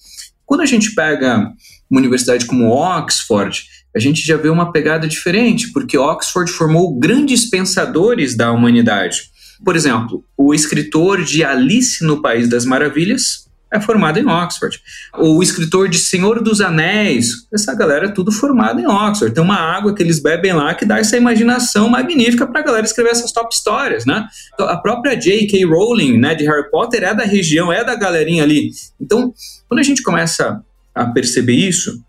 [0.45, 1.51] Quando a gente pega
[1.89, 7.49] uma universidade como Oxford, a gente já vê uma pegada diferente, porque Oxford formou grandes
[7.49, 9.23] pensadores da humanidade.
[9.65, 14.81] Por exemplo, o escritor de Alice no País das Maravilhas, é formado em Oxford.
[15.17, 19.33] O escritor de Senhor dos Anéis, essa galera é tudo formada em Oxford.
[19.33, 22.85] Tem uma água que eles bebem lá que dá essa imaginação magnífica para a galera
[22.85, 24.25] escrever essas top histórias, né?
[24.53, 25.65] Então, a própria J.K.
[25.65, 28.71] Rowling, né, de Harry Potter, é da região, é da galerinha ali.
[28.99, 29.33] Então,
[29.67, 30.63] quando a gente começa
[30.95, 32.01] a perceber isso,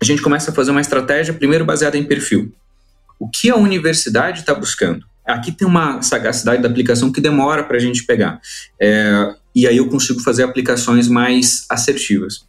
[0.00, 2.52] a gente começa a fazer uma estratégia, primeiro baseada em perfil.
[3.18, 5.04] O que a universidade está buscando?
[5.26, 8.40] Aqui tem uma sagacidade da aplicação que demora para a gente pegar.
[8.80, 12.46] É, e aí eu consigo fazer aplicações mais assertivas.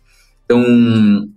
[0.47, 0.63] Então,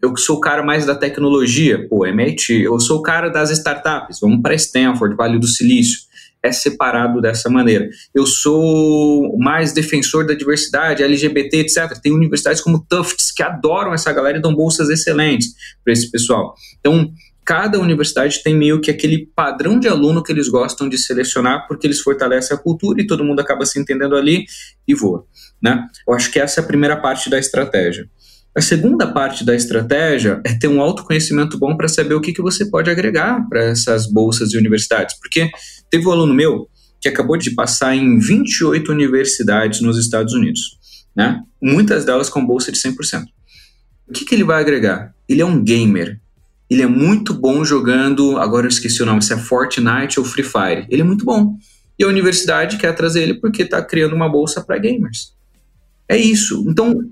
[0.00, 2.62] eu sou o cara mais da tecnologia, pô, MIT.
[2.62, 6.02] Eu sou o cara das startups, vamos para Stanford, Vale do Silício.
[6.42, 7.88] É separado dessa maneira.
[8.14, 11.98] Eu sou mais defensor da diversidade, LGBT, etc.
[12.00, 16.54] Tem universidades como Tufts que adoram essa galera e dão bolsas excelentes para esse pessoal.
[16.78, 17.12] Então,
[17.44, 21.86] cada universidade tem meio que aquele padrão de aluno que eles gostam de selecionar, porque
[21.86, 24.44] eles fortalecem a cultura e todo mundo acaba se entendendo ali
[24.86, 25.24] e voa.
[25.62, 25.86] Né?
[26.06, 28.08] Eu acho que essa é a primeira parte da estratégia.
[28.56, 32.42] A segunda parte da estratégia é ter um autoconhecimento bom para saber o que, que
[32.42, 35.16] você pode agregar para essas bolsas de universidades.
[35.18, 35.48] Porque
[35.88, 36.68] teve um aluno meu
[37.00, 40.78] que acabou de passar em 28 universidades nos Estados Unidos,
[41.16, 41.40] né?
[41.62, 43.24] muitas delas com bolsa de 100%.
[44.08, 45.14] O que, que ele vai agregar?
[45.28, 46.19] Ele é um gamer.
[46.70, 50.44] Ele é muito bom jogando, agora eu esqueci o nome, se é Fortnite ou Free
[50.44, 50.86] Fire.
[50.88, 51.56] Ele é muito bom.
[51.98, 55.34] E a universidade quer trazer ele porque está criando uma bolsa para gamers.
[56.08, 56.64] É isso.
[56.68, 57.02] Então,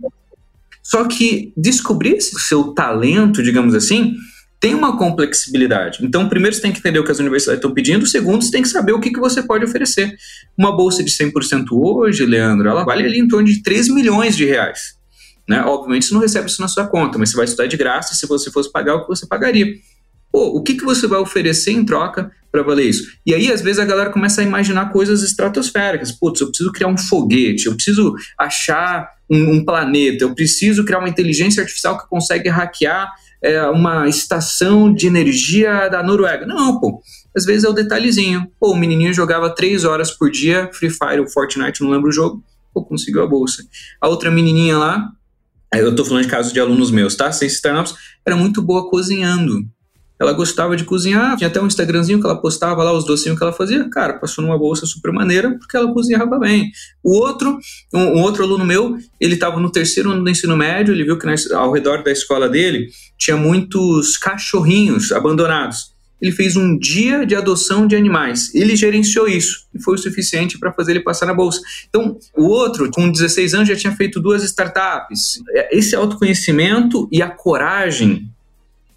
[0.83, 4.15] só que descobrir esse seu talento, digamos assim,
[4.61, 5.99] tem uma complexibilidade.
[6.03, 8.63] Então, primeiro você tem que entender o que as universidades estão pedindo, segundo, você tem
[8.63, 10.17] que saber o que, que você pode oferecer.
[10.57, 14.45] Uma bolsa de 100% hoje, Leandro, ela vale ali em torno de 3 milhões de
[14.45, 14.98] reais.
[15.49, 15.63] Né?
[15.63, 18.27] Obviamente você não recebe isso na sua conta, mas você vai estudar de graça se
[18.27, 19.67] você fosse pagar o que você pagaria.
[20.31, 23.11] Pô, o que, que você vai oferecer em troca para valer isso?
[23.25, 26.13] E aí, às vezes, a galera começa a imaginar coisas estratosféricas.
[26.13, 30.99] Putz, eu preciso criar um foguete, eu preciso achar um, um planeta, eu preciso criar
[30.99, 33.11] uma inteligência artificial que consegue hackear
[33.43, 36.45] é, uma estação de energia da Noruega.
[36.45, 37.01] Não, pô.
[37.35, 38.51] Às vezes é o detalhezinho.
[38.61, 42.13] Pô, o menininho jogava três horas por dia Free Fire ou Fortnite, não lembro o
[42.13, 42.43] jogo.
[42.75, 43.63] Pô, conseguiu a bolsa.
[44.01, 45.09] A outra menininha lá,
[45.75, 47.31] eu tô falando de casos de alunos meus, tá?
[47.31, 49.67] Seis startups, era muito boa cozinhando.
[50.21, 53.45] Ela gostava de cozinhar, tinha até um Instagramzinho que ela postava lá os docinhos que
[53.45, 53.89] ela fazia.
[53.89, 56.71] Cara, passou numa bolsa super maneira porque ela cozinhava bem.
[57.05, 57.57] O outro,
[57.95, 61.17] um, um outro aluno meu, ele estava no terceiro ano do ensino médio, ele viu
[61.17, 65.97] que na, ao redor da escola dele tinha muitos cachorrinhos abandonados.
[66.21, 68.55] Ele fez um dia de adoção de animais.
[68.55, 71.61] Ele gerenciou isso e foi o suficiente para fazer ele passar na bolsa.
[71.89, 75.41] Então, o outro, com 16 anos, já tinha feito duas startups.
[75.71, 78.29] Esse autoconhecimento e a coragem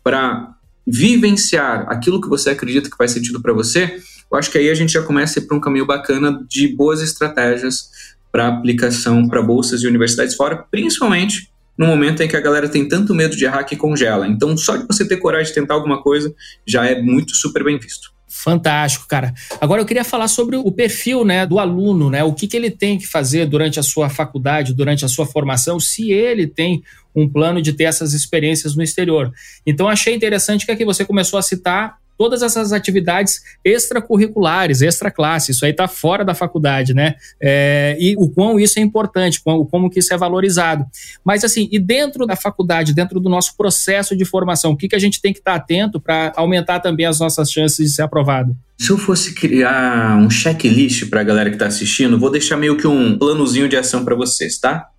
[0.04, 0.56] para
[0.86, 4.74] vivenciar aquilo que você acredita que faz sentido para você, eu acho que aí a
[4.74, 7.90] gente já começa a ir para um caminho bacana de boas estratégias
[8.32, 12.88] para aplicação para bolsas e universidades fora, principalmente no momento em que a galera tem
[12.88, 14.28] tanto medo de errar que congela.
[14.28, 16.34] Então, só de você ter coragem de tentar alguma coisa
[16.66, 18.12] já é muito super bem visto.
[18.34, 19.34] Fantástico, cara.
[19.60, 22.24] Agora eu queria falar sobre o perfil né, do aluno, né?
[22.24, 25.80] O que, que ele tem que fazer durante a sua faculdade, durante a sua formação,
[25.80, 26.82] se ele tem
[27.14, 29.32] um plano de ter essas experiências no exterior.
[29.66, 35.54] Então achei interessante que aqui você começou a citar todas essas atividades extracurriculares, extra classe,
[35.54, 37.16] isso aí está fora da faculdade, né?
[37.42, 40.86] É, e o quão isso é importante, como, como que isso é valorizado.
[41.26, 44.96] Mas assim, e dentro da faculdade, dentro do nosso processo de formação, o que, que
[44.96, 48.04] a gente tem que estar tá atento para aumentar também as nossas chances de ser
[48.04, 48.56] aprovado?
[48.78, 52.78] Se eu fosse criar um checklist para a galera que está assistindo, vou deixar meio
[52.78, 54.90] que um planozinho de ação para vocês, tá?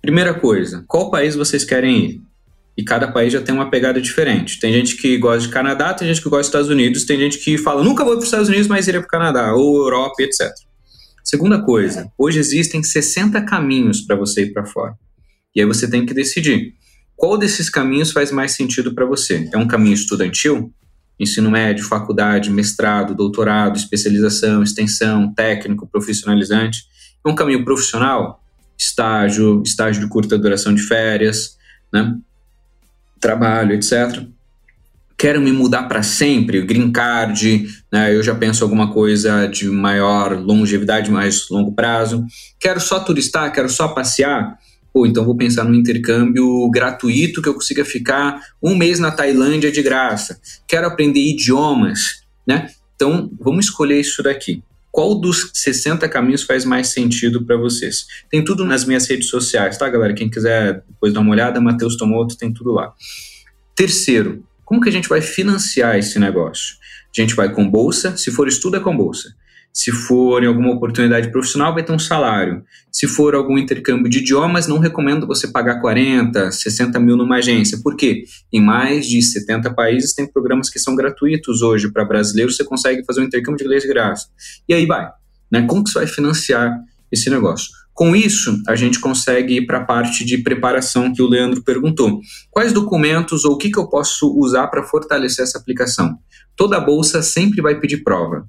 [0.00, 2.29] Primeira coisa, qual país vocês querem ir?
[2.76, 4.58] E cada país já tem uma pegada diferente.
[4.58, 7.38] Tem gente que gosta de Canadá, tem gente que gosta dos Estados Unidos, tem gente
[7.38, 10.22] que fala nunca vou para os Estados Unidos, mas iria para o Canadá, ou Europa,
[10.22, 10.50] etc.
[11.22, 14.94] Segunda coisa, hoje existem 60 caminhos para você ir para fora.
[15.54, 16.74] E aí você tem que decidir
[17.20, 19.46] qual desses caminhos faz mais sentido para você.
[19.52, 20.72] É um caminho estudantil?
[21.18, 26.78] Ensino médio, faculdade, mestrado, doutorado, especialização, extensão, técnico, profissionalizante.
[27.24, 28.42] É um caminho profissional?
[28.78, 31.58] Estágio, estágio de curta duração de férias,
[31.92, 32.16] né?
[33.20, 34.22] Trabalho, etc.
[35.16, 38.14] Quero me mudar para sempre, green card, né?
[38.14, 42.24] eu já penso alguma coisa de maior longevidade, mais longo prazo.
[42.58, 44.56] Quero só turistar, quero só passear.
[44.92, 49.70] Pô, então vou pensar no intercâmbio gratuito que eu consiga ficar um mês na Tailândia
[49.70, 50.40] de graça.
[50.66, 52.70] Quero aprender idiomas, né?
[52.96, 54.62] Então vamos escolher isso daqui.
[54.90, 58.06] Qual dos 60 caminhos faz mais sentido para vocês?
[58.28, 60.14] Tem tudo nas minhas redes sociais, tá, galera?
[60.14, 62.92] Quem quiser depois dar uma olhada, Matheus Tomoto tem tudo lá.
[63.76, 66.76] Terceiro, como que a gente vai financiar esse negócio?
[67.16, 69.34] A gente vai com bolsa, se for estudo é com bolsa.
[69.72, 72.64] Se for em alguma oportunidade profissional, vai ter um salário.
[72.90, 77.78] Se for algum intercâmbio de idiomas, não recomendo você pagar 40, 60 mil numa agência.
[77.82, 78.24] Por quê?
[78.52, 83.04] Em mais de 70 países tem programas que são gratuitos hoje para brasileiros, você consegue
[83.04, 84.26] fazer um intercâmbio de inglês de graça.
[84.68, 85.08] E aí vai.
[85.50, 85.62] Né?
[85.62, 86.76] Como que você vai financiar
[87.10, 87.68] esse negócio?
[87.92, 92.20] Com isso, a gente consegue ir para a parte de preparação que o Leandro perguntou.
[92.50, 96.16] Quais documentos ou o que, que eu posso usar para fortalecer essa aplicação?
[96.56, 98.48] Toda bolsa sempre vai pedir prova.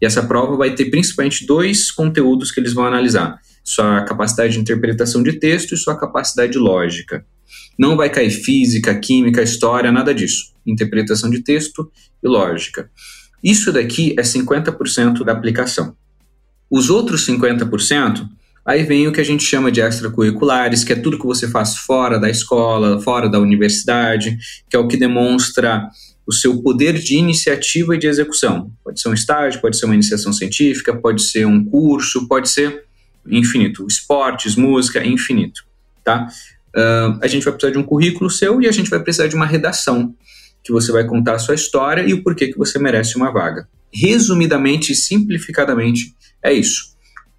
[0.00, 4.60] E essa prova vai ter principalmente dois conteúdos que eles vão analisar: sua capacidade de
[4.60, 7.24] interpretação de texto e sua capacidade lógica.
[7.78, 10.52] Não vai cair física, química, história, nada disso.
[10.66, 11.90] Interpretação de texto
[12.22, 12.90] e lógica.
[13.42, 15.96] Isso daqui é 50% da aplicação.
[16.70, 18.28] Os outros 50%,
[18.66, 21.76] aí vem o que a gente chama de extracurriculares, que é tudo que você faz
[21.76, 24.36] fora da escola, fora da universidade,
[24.68, 25.88] que é o que demonstra
[26.28, 28.70] o seu poder de iniciativa e de execução.
[28.84, 32.84] Pode ser um estágio, pode ser uma iniciação científica, pode ser um curso, pode ser
[33.26, 33.86] infinito.
[33.88, 35.64] Esportes, música, infinito.
[36.04, 36.28] Tá?
[36.76, 39.34] Uh, a gente vai precisar de um currículo seu e a gente vai precisar de
[39.34, 40.14] uma redação
[40.62, 43.66] que você vai contar a sua história e o porquê que você merece uma vaga.
[43.90, 46.94] Resumidamente e simplificadamente, é isso.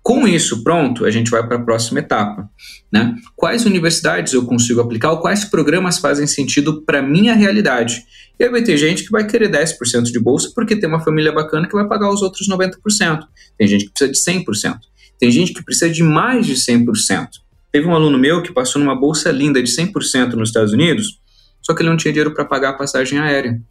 [0.10, 2.50] Com isso pronto, a gente vai para a próxima etapa.
[2.92, 3.16] Né?
[3.36, 8.04] Quais universidades eu consigo aplicar ou quais programas fazem sentido para minha realidade?
[8.40, 11.32] E aí vai ter gente que vai querer 10% de bolsa porque tem uma família
[11.32, 13.20] bacana que vai pagar os outros 90%.
[13.56, 14.78] Tem gente que precisa de 100%.
[15.20, 17.28] Tem gente que precisa de mais de 100%.
[17.72, 21.20] Teve um aluno meu que passou numa bolsa linda de 100% nos Estados Unidos,
[21.62, 23.62] só que ele não tinha dinheiro para pagar a passagem aérea.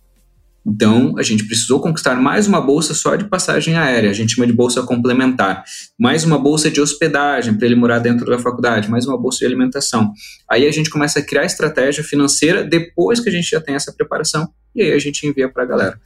[0.66, 4.46] Então, a gente precisou conquistar mais uma bolsa só de passagem aérea, a gente chama
[4.46, 5.64] de bolsa complementar,
[5.98, 9.46] mais uma bolsa de hospedagem para ele morar dentro da faculdade, mais uma bolsa de
[9.46, 10.12] alimentação.
[10.50, 13.92] Aí a gente começa a criar estratégia financeira depois que a gente já tem essa
[13.92, 16.00] preparação e aí a gente envia para a galera.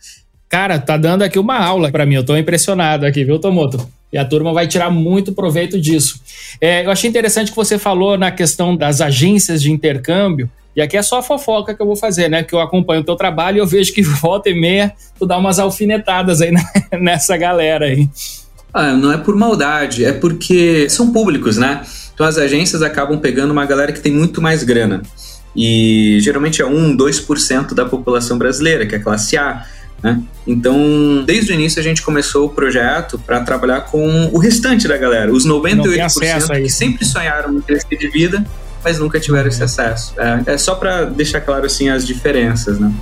[0.48, 3.88] Cara, tá dando aqui uma aula para mim, eu tô impressionado aqui, viu, Tomoto?
[4.12, 6.20] E a turma vai tirar muito proveito disso.
[6.60, 10.96] É, eu achei interessante que você falou na questão das agências de intercâmbio, e aqui
[10.96, 12.42] é só a fofoca que eu vou fazer, né?
[12.42, 15.36] Que eu acompanho o teu trabalho e eu vejo que volta e meia tu dá
[15.36, 16.52] umas alfinetadas aí
[17.00, 18.08] nessa galera aí.
[18.72, 21.82] Ah, não é por maldade, é porque são públicos, né?
[22.14, 25.02] Então as agências acabam pegando uma galera que tem muito mais grana.
[25.54, 29.66] E geralmente é 1, 2% da população brasileira, que é classe A.
[30.02, 30.20] Né?
[30.46, 34.96] Então, desde o início a gente começou o projeto para trabalhar com o restante da
[34.96, 38.44] galera, os 98% que sempre sonharam em crescer de vida
[38.84, 40.14] mas nunca tiveram esse acesso.
[40.18, 42.92] É, é só para deixar claro assim as diferenças, né?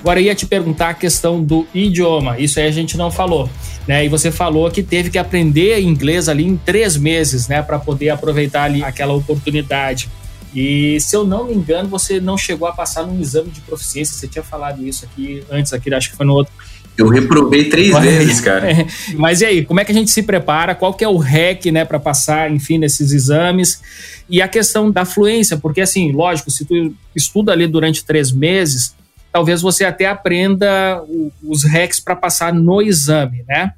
[0.00, 2.38] Agora ia te perguntar a questão do idioma.
[2.38, 3.50] Isso aí a gente não falou.
[3.86, 4.06] Né?
[4.06, 8.08] E você falou que teve que aprender inglês ali em três meses, né, para poder
[8.10, 10.08] aproveitar ali aquela oportunidade.
[10.54, 14.16] E se eu não me engano, você não chegou a passar num exame de proficiência.
[14.16, 16.52] Você tinha falado isso aqui antes, aqui acho que foi no outro
[17.00, 18.68] eu reprovei três Mas, vezes, cara.
[19.14, 20.74] Mas e aí, como é que a gente se prepara?
[20.74, 23.80] Qual que é o REC, né, para passar, enfim, nesses exames?
[24.28, 28.94] E a questão da fluência, porque assim, lógico, se tu estuda ali durante três meses,
[29.32, 31.02] talvez você até aprenda
[31.42, 33.72] os RECs para passar no exame, né?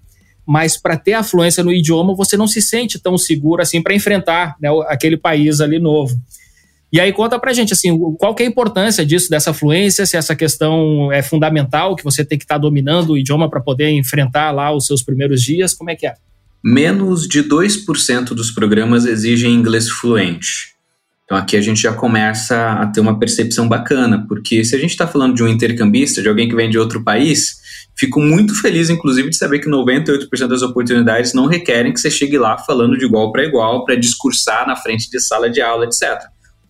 [0.45, 3.95] Mas para ter a fluência no idioma, você não se sente tão seguro assim para
[3.95, 6.17] enfrentar né, aquele país ali novo.
[6.93, 10.15] E aí conta pra gente, assim, qual que é a importância disso, dessa fluência, se
[10.15, 13.89] essa questão é fundamental, que você tem que estar tá dominando o idioma para poder
[13.89, 16.13] enfrentar lá os seus primeiros dias, como é que é?
[16.63, 20.73] Menos de 2% dos programas exigem inglês fluente.
[21.25, 24.91] Então aqui a gente já começa a ter uma percepção bacana, porque se a gente
[24.91, 27.57] está falando de um intercambista, de alguém que vem de outro país,
[27.97, 32.37] fico muito feliz, inclusive, de saber que 98% das oportunidades não requerem que você chegue
[32.37, 36.21] lá falando de igual para igual, para discursar na frente de sala de aula, etc.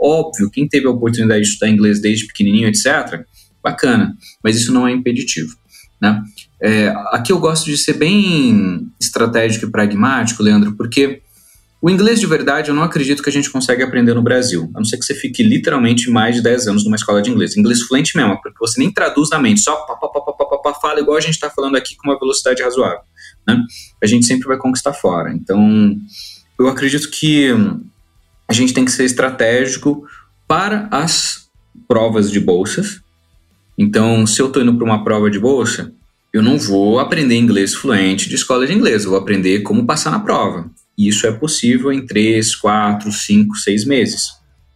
[0.03, 3.25] Óbvio, quem teve a oportunidade de estudar inglês desde pequenininho, etc.,
[3.63, 5.55] bacana, mas isso não é impeditivo.
[6.01, 6.21] Né?
[6.61, 11.23] É, aqui eu gosto de ser bem estratégico e pragmático, Leandro, porque
[11.81, 14.79] o inglês de verdade eu não acredito que a gente consegue aprender no Brasil, a
[14.79, 17.57] não ser que você fique literalmente mais de 10 anos numa escola de inglês.
[17.57, 20.59] Inglês fluente mesmo, porque você nem traduz na mente, só pá, pá, pá, pá, pá,
[20.59, 23.01] pá, fala igual a gente está falando aqui com uma velocidade razoável.
[23.47, 23.61] Né?
[24.01, 25.33] A gente sempre vai conquistar fora.
[25.33, 25.97] Então,
[26.59, 27.49] eu acredito que
[28.53, 30.07] a gente tem que ser estratégico
[30.47, 31.49] para as
[31.89, 33.01] provas de bolsas.
[33.79, 35.91] Então, se eu estou indo para uma prova de bolsa,
[36.35, 40.11] eu não vou aprender inglês fluente de escola de inglês, eu vou aprender como passar
[40.11, 40.71] na prova.
[40.99, 44.33] E isso é possível em 3, 4, 5, 6 meses.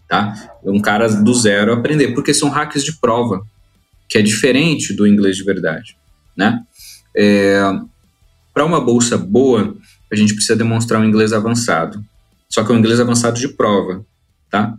[0.09, 0.33] Tá?
[0.65, 3.43] Um cara do zero aprender, porque são hacks de prova,
[4.09, 5.99] que é diferente do inglês de verdade.
[6.35, 6.63] Né?
[7.15, 7.61] É,
[8.55, 9.77] para uma bolsa boa,
[10.11, 12.03] a gente precisa demonstrar um inglês avançado
[12.49, 14.05] só que é um inglês avançado de prova,
[14.51, 14.75] tá?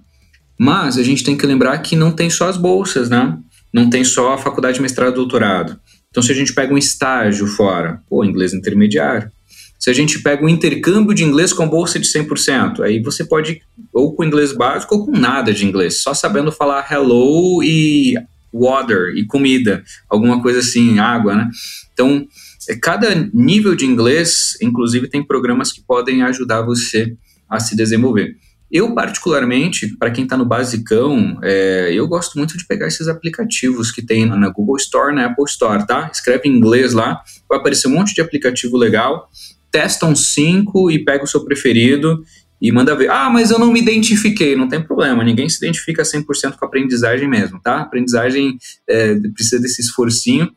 [0.59, 3.37] Mas a gente tem que lembrar que não tem só as bolsas, né?
[3.71, 5.79] Não tem só a faculdade, mestrado, doutorado.
[6.09, 9.31] Então, se a gente pega um estágio fora, pô, inglês intermediário.
[9.77, 13.61] Se a gente pega um intercâmbio de inglês com bolsa de 100%, aí você pode
[13.93, 18.15] ou com inglês básico ou com nada de inglês, só sabendo falar hello e
[18.51, 21.49] water e comida, alguma coisa assim, água, né?
[21.93, 22.25] Então,
[22.67, 27.15] é, cada nível de inglês, inclusive, tem programas que podem ajudar você
[27.49, 28.35] a se desenvolver.
[28.69, 33.91] Eu, particularmente, para quem está no basicão, é, eu gosto muito de pegar esses aplicativos
[33.91, 36.09] que tem na Google Store, na Apple Store, tá?
[36.11, 39.29] Escreve em inglês lá, vai aparecer um monte de aplicativo legal,
[39.71, 42.21] testa uns cinco e pega o seu preferido
[42.61, 43.09] e manda ver.
[43.09, 44.55] Ah, mas eu não me identifiquei.
[44.55, 47.81] Não tem problema, ninguém se identifica 100% com a aprendizagem mesmo, tá?
[47.81, 48.57] Aprendizagem
[48.89, 50.51] é, precisa desse esforcinho.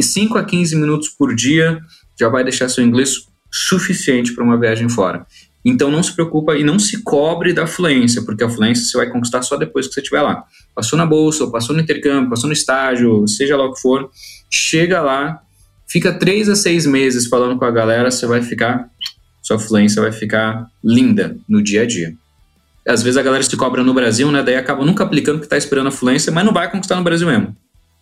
[0.00, 1.78] 5 a 15 minutos por dia
[2.18, 5.26] já vai deixar seu inglês suficiente para uma viagem fora.
[5.64, 9.08] Então não se preocupa e não se cobre da fluência, porque a fluência você vai
[9.08, 10.44] conquistar só depois que você estiver lá.
[10.74, 14.10] Passou na bolsa, passou no intercâmbio, passou no estágio, seja lá o que for,
[14.50, 15.40] chega lá,
[15.86, 18.90] fica três a seis meses falando com a galera, você vai ficar,
[19.42, 22.14] sua fluência vai ficar linda no dia a dia.
[22.86, 24.42] Às vezes a galera se cobra no Brasil, né?
[24.42, 27.26] Daí acaba nunca aplicando que está esperando a fluência, mas não vai conquistar no Brasil
[27.26, 27.56] mesmo.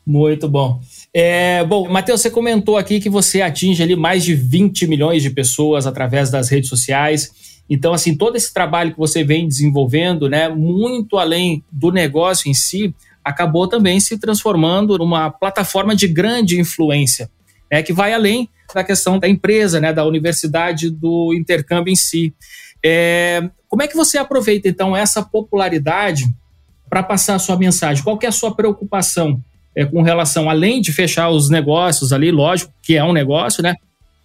[0.04, 0.80] Muito bom.
[1.14, 5.30] É, bom, Matheus, você comentou aqui que você atinge ali mais de 20 milhões de
[5.30, 7.51] pessoas através das redes sociais.
[7.68, 12.54] Então, assim, todo esse trabalho que você vem desenvolvendo, né, muito além do negócio em
[12.54, 12.94] si,
[13.24, 17.30] acabou também se transformando numa plataforma de grande influência,
[17.70, 22.34] né, que vai além da questão da empresa, né, da universidade, do intercâmbio em si.
[22.84, 26.24] É, como é que você aproveita, então, essa popularidade
[26.90, 28.04] para passar a sua mensagem?
[28.04, 29.42] Qual é a sua preocupação
[29.74, 33.74] é, com relação, além de fechar os negócios ali, lógico que é um negócio, né?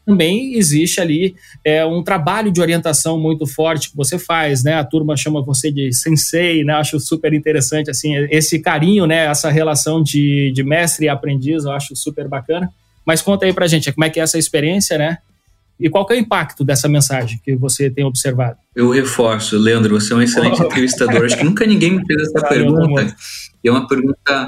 [0.08, 1.36] Também existe ali
[1.66, 4.76] é, um trabalho de orientação muito forte que você faz, né?
[4.76, 6.76] A turma chama você de sensei, né?
[6.76, 9.26] Acho super interessante, assim, esse carinho, né?
[9.26, 12.70] Essa relação de, de mestre e aprendiz, eu acho super bacana.
[13.05, 15.18] Mas conta aí pra gente, como é que é essa experiência, né?
[15.78, 18.58] E qual é o impacto dessa mensagem que você tem observado?
[18.74, 21.26] Eu reforço, Leandro, você é um excelente entrevistador.
[21.26, 23.14] Acho que nunca ninguém me fez essa pergunta.
[23.62, 24.47] E é uma pergunta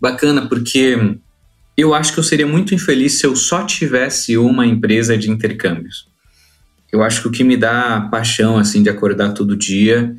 [0.00, 1.16] bacana, porque
[1.76, 6.08] eu acho que eu seria muito infeliz se eu só tivesse uma empresa de intercâmbios.
[6.92, 10.14] Eu acho que o que me dá paixão, assim, de acordar todo dia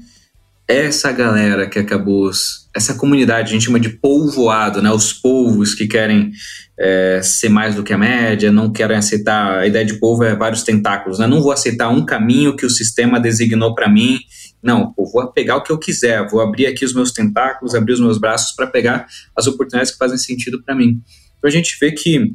[0.68, 2.30] é essa galera que acabou,
[2.76, 4.92] essa comunidade, a gente chama de povoado, né?
[4.92, 6.32] Os povos que querem
[6.78, 9.60] é, ser mais do que a média, não querem aceitar.
[9.60, 11.28] A ideia de povo é vários tentáculos, né?
[11.28, 14.20] Não vou aceitar um caminho que o sistema designou para mim.
[14.62, 17.94] Não, eu vou pegar o que eu quiser, vou abrir aqui os meus tentáculos, abrir
[17.94, 19.06] os meus braços para pegar
[19.38, 21.00] as oportunidades que fazem sentido para mim.
[21.38, 22.34] Então a gente vê que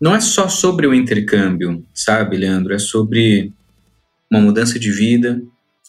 [0.00, 2.74] não é só sobre o intercâmbio, sabe, Leandro?
[2.74, 3.52] É sobre
[4.30, 5.40] uma mudança de vida,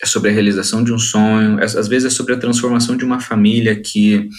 [0.02, 3.04] é sobre a realização de um sonho, é, às vezes é sobre a transformação de
[3.04, 4.30] uma família que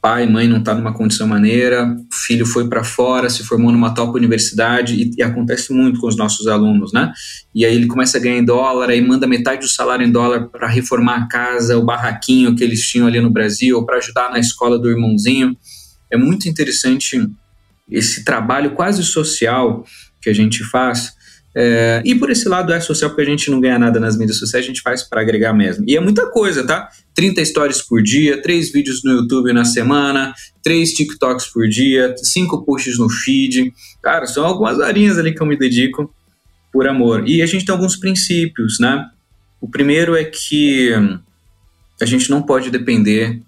[0.00, 3.92] pai e mãe não tá numa condição maneira, filho foi para fora, se formou numa
[3.92, 7.12] top universidade e, e, acontece muito com os nossos alunos, né?
[7.52, 10.48] E aí ele começa a ganhar em dólar, aí manda metade do salário em dólar
[10.48, 14.38] para reformar a casa, o barraquinho que eles tinham ali no Brasil, para ajudar na
[14.38, 15.56] escola do irmãozinho
[16.10, 17.20] é muito interessante
[17.90, 19.84] esse trabalho quase social
[20.20, 21.14] que a gente faz,
[21.58, 24.36] É, e por esse lado é social, porque a gente não ganha nada nas mídias
[24.36, 25.86] sociais, a gente faz para agregar mesmo.
[25.88, 26.90] E é muita coisa, tá?
[27.14, 32.62] 30 stories por dia, 3 vídeos no YouTube na semana, 3 TikToks por dia, 5
[32.62, 33.72] posts no feed.
[34.02, 36.14] Cara, são algumas horinhas ali que eu me dedico
[36.70, 37.26] por amor.
[37.26, 39.06] E a gente tem alguns princípios, né?
[39.58, 40.92] O primeiro é que
[41.98, 43.40] a gente não pode depender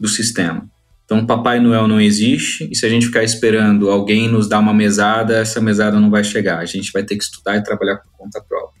[0.00, 0.68] do sistema.
[1.12, 4.72] Então, Papai Noel não existe, e se a gente ficar esperando alguém nos dar uma
[4.72, 6.58] mesada, essa mesada não vai chegar.
[6.58, 8.80] A gente vai ter que estudar e trabalhar por conta própria.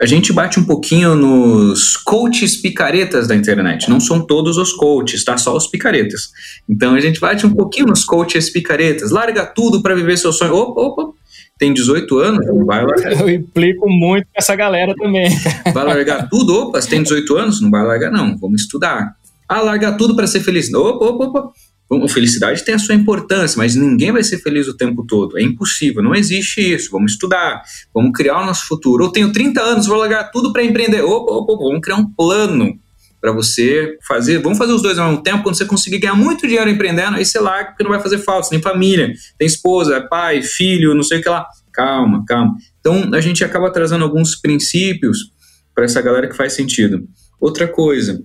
[0.00, 3.90] A gente bate um pouquinho nos coaches picaretas da internet.
[3.90, 5.36] Não são todos os coaches, tá?
[5.36, 6.30] Só os picaretas.
[6.66, 9.10] Então a gente bate um pouquinho nos coaches picaretas.
[9.10, 10.54] Larga tudo para viver seu sonho.
[10.54, 11.12] Opa, opa,
[11.58, 13.20] tem 18 anos, vai largar.
[13.20, 15.28] Eu implico muito com essa galera também.
[15.74, 16.54] Vai largar tudo?
[16.54, 17.60] Opa, você tem 18 anos?
[17.60, 18.38] Não vai largar, não.
[18.38, 19.19] Vamos estudar.
[19.50, 20.72] Ah, largar tudo para ser feliz.
[20.72, 22.08] Opa, opa, opa.
[22.08, 25.36] Felicidade tem a sua importância, mas ninguém vai ser feliz o tempo todo.
[25.36, 26.88] É impossível, não existe isso.
[26.92, 27.60] Vamos estudar,
[27.92, 29.06] vamos criar o nosso futuro.
[29.06, 31.02] Eu tenho 30 anos, vou largar tudo para empreender.
[31.02, 32.78] Opa, opa, opa, vamos criar um plano
[33.20, 34.38] para você fazer.
[34.38, 35.42] Vamos fazer os dois ao mesmo tempo.
[35.42, 38.44] Quando você conseguir ganhar muito dinheiro empreendendo, aí você larga porque não vai fazer falta.
[38.44, 41.44] Você tem família, tem esposa, pai, filho, não sei o que lá.
[41.72, 42.54] Calma, calma.
[42.78, 45.32] Então a gente acaba trazendo alguns princípios
[45.74, 47.04] para essa galera que faz sentido.
[47.40, 48.22] Outra coisa,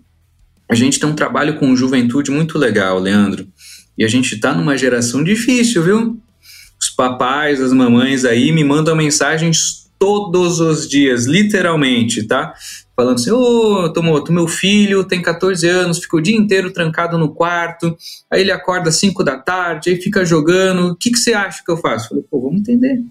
[0.70, 3.47] a gente tem um trabalho com juventude muito legal, Leandro.
[3.97, 6.20] E a gente está numa geração difícil, viu?
[6.80, 12.53] Os papais, as mamães aí me mandam mensagens todos os dias, literalmente, tá?
[12.95, 17.34] Falando assim, ô, oh, meu filho tem 14 anos, fica o dia inteiro trancado no
[17.34, 17.95] quarto,
[18.32, 21.63] aí ele acorda às 5 da tarde, aí fica jogando, o que, que você acha
[21.63, 22.09] que eu faço?
[22.09, 23.01] falei, pô, vamos entender.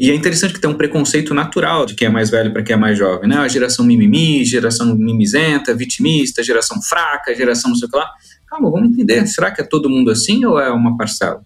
[0.00, 2.72] E é interessante que tem um preconceito natural de quem é mais velho para quem
[2.72, 3.36] é mais jovem, né?
[3.36, 8.10] A geração mimimi, geração mimizenta, vitimista, geração fraca, geração não sei o que lá.
[8.48, 9.26] Calma, vamos entender.
[9.26, 11.44] Será que é todo mundo assim ou é uma parcela?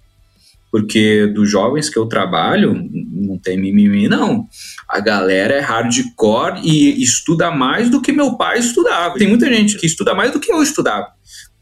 [0.70, 4.46] Porque dos jovens que eu trabalho, não tem mimimi, não.
[4.88, 9.18] A galera é hardcore e estuda mais do que meu pai estudava.
[9.18, 11.08] Tem muita gente que estuda mais do que eu estudava.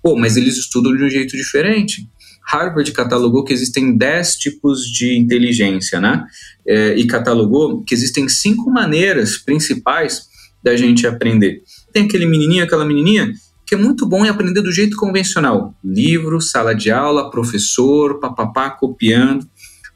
[0.03, 2.07] Pô, mas eles estudam de um jeito diferente.
[2.45, 6.25] Harvard catalogou que existem 10 tipos de inteligência, né?
[6.67, 10.27] É, e catalogou que existem cinco maneiras principais
[10.63, 11.63] da gente aprender.
[11.93, 13.33] Tem aquele menininho, aquela menininha
[13.67, 18.71] que é muito bom em aprender do jeito convencional: livro, sala de aula, professor, papapá,
[18.71, 19.49] copiando.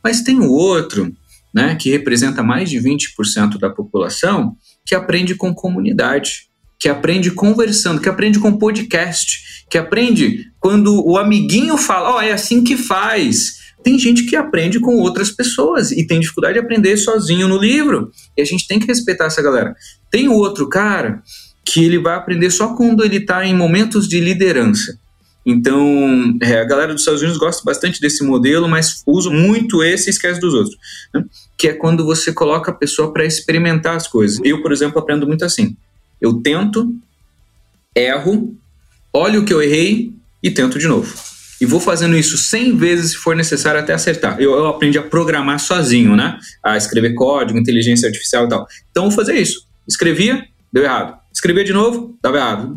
[0.02, 1.12] Mas tem o outro,
[1.52, 8.00] né, que representa mais de 20% da população, que aprende com comunidade, que aprende conversando,
[8.00, 12.76] que aprende com podcast, que aprende quando o amiguinho fala, ó, oh, é assim que
[12.76, 13.56] faz.
[13.82, 18.10] Tem gente que aprende com outras pessoas e tem dificuldade de aprender sozinho no livro.
[18.36, 19.76] E a gente tem que respeitar essa galera.
[20.10, 21.22] Tem outro cara
[21.64, 24.98] que ele vai aprender só quando ele está em momentos de liderança.
[25.44, 30.08] Então, é, a galera dos Estados Unidos gosta bastante desse modelo, mas usa muito esse
[30.08, 30.76] e esquece dos outros.
[31.14, 31.24] Né?
[31.56, 34.40] Que é quando você coloca a pessoa para experimentar as coisas.
[34.42, 35.76] Eu, por exemplo, aprendo muito assim.
[36.20, 36.92] Eu tento,
[37.94, 38.56] erro,
[39.16, 40.12] olho o que eu errei
[40.42, 41.12] e tento de novo.
[41.60, 44.38] E vou fazendo isso 100 vezes se for necessário até acertar.
[44.38, 46.38] Eu, eu aprendi a programar sozinho, né?
[46.62, 48.66] A escrever código, inteligência artificial e tal.
[48.90, 49.66] Então, vou fazer isso.
[49.88, 51.16] Escrevia, deu errado.
[51.32, 52.74] Escrevia de novo, dava errado.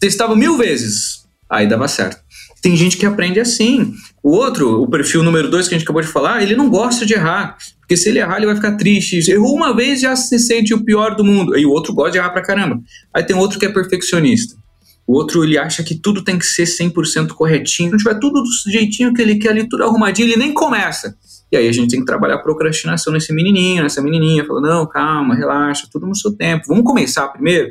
[0.00, 2.22] Testava mil vezes, aí dava certo.
[2.62, 3.92] Tem gente que aprende assim.
[4.22, 7.04] O outro, o perfil número dois que a gente acabou de falar, ele não gosta
[7.04, 7.58] de errar.
[7.80, 9.18] Porque se ele errar, ele vai ficar triste.
[9.30, 11.58] Errou uma vez já se sente o pior do mundo.
[11.58, 12.80] E o outro gosta de errar pra caramba.
[13.12, 14.54] Aí tem outro que é perfeccionista.
[15.06, 17.88] O outro, ele acha que tudo tem que ser 100% corretinho.
[17.88, 21.16] Se não tiver tudo do jeitinho que ele quer ali, tudo arrumadinho, ele nem começa.
[21.52, 24.86] E aí a gente tem que trabalhar a procrastinação nesse menininho, nessa menininha, falando, não,
[24.86, 27.70] calma, relaxa, tudo no seu tempo, vamos começar primeiro.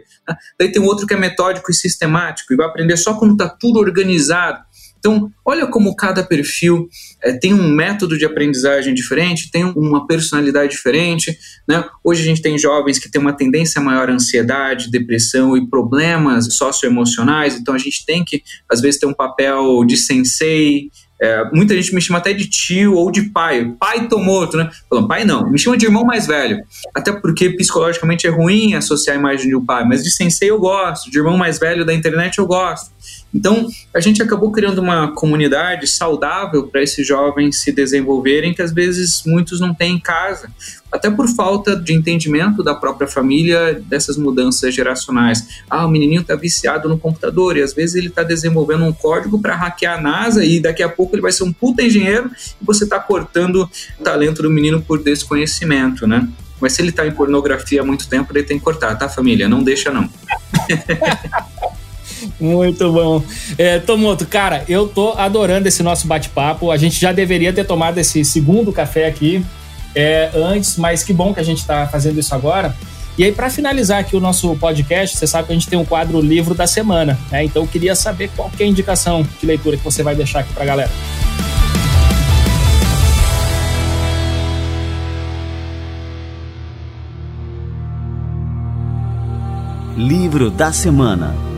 [0.59, 3.79] Daí tem outro que é metódico e sistemático, e vai aprender só quando está tudo
[3.79, 4.63] organizado.
[5.01, 6.87] Então, olha como cada perfil
[7.23, 11.35] é, tem um método de aprendizagem diferente, tem uma personalidade diferente.
[11.67, 11.83] Né?
[12.03, 17.55] Hoje a gente tem jovens que têm uma tendência maior ansiedade, depressão e problemas socioemocionais,
[17.55, 20.91] então a gente tem que, às vezes, ter um papel de sensei,
[21.21, 23.75] é, muita gente me chama até de tio ou de pai.
[23.79, 24.71] Pai tomou outro, né?
[24.89, 26.63] Falando, pai não, me chama de irmão mais velho.
[26.95, 30.59] Até porque psicologicamente é ruim associar a imagem de um pai, mas de sensei eu
[30.59, 32.91] gosto, de irmão mais velho da internet eu gosto.
[33.33, 38.73] Então, a gente acabou criando uma comunidade saudável para esses jovens se desenvolverem, que às
[38.73, 40.49] vezes muitos não têm em casa,
[40.91, 45.61] até por falta de entendimento da própria família dessas mudanças geracionais.
[45.69, 49.39] Ah, o menininho está viciado no computador e às vezes ele está desenvolvendo um código
[49.39, 52.29] para hackear a NASA e daqui a pouco ele vai ser um puta engenheiro
[52.61, 56.27] e você está cortando o talento do menino por desconhecimento, né?
[56.59, 59.49] Mas se ele está em pornografia há muito tempo, ele tem que cortar, tá, família?
[59.49, 60.07] Não deixa, não.
[62.39, 63.23] Muito bom.
[63.57, 66.71] É, Tomoto, cara, eu tô adorando esse nosso bate-papo.
[66.71, 69.43] A gente já deveria ter tomado esse segundo café aqui.
[69.95, 72.75] é, antes, mas que bom que a gente está fazendo isso agora.
[73.17, 75.85] E aí, para finalizar aqui o nosso podcast, você sabe que a gente tem um
[75.85, 77.43] quadro Livro da Semana, né?
[77.43, 80.39] Então eu queria saber qual que é a indicação de leitura que você vai deixar
[80.39, 80.91] aqui para a galera.
[89.97, 91.50] Livro da Semana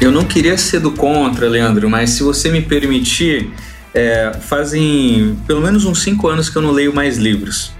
[0.00, 3.50] Eu não queria ser do contra, Leandro, mas se você me permitir,
[3.94, 7.72] é, fazem pelo menos uns cinco anos que eu não leio mais livros.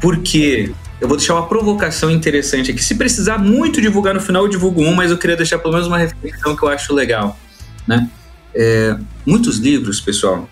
[0.00, 2.82] Porque eu vou deixar uma provocação interessante aqui.
[2.82, 5.86] Se precisar muito divulgar no final, eu divulgo um, mas eu queria deixar pelo menos
[5.86, 7.38] uma reflexão que eu acho legal.
[7.86, 8.08] Né?
[8.54, 8.96] É,
[9.26, 10.48] muitos livros, pessoal,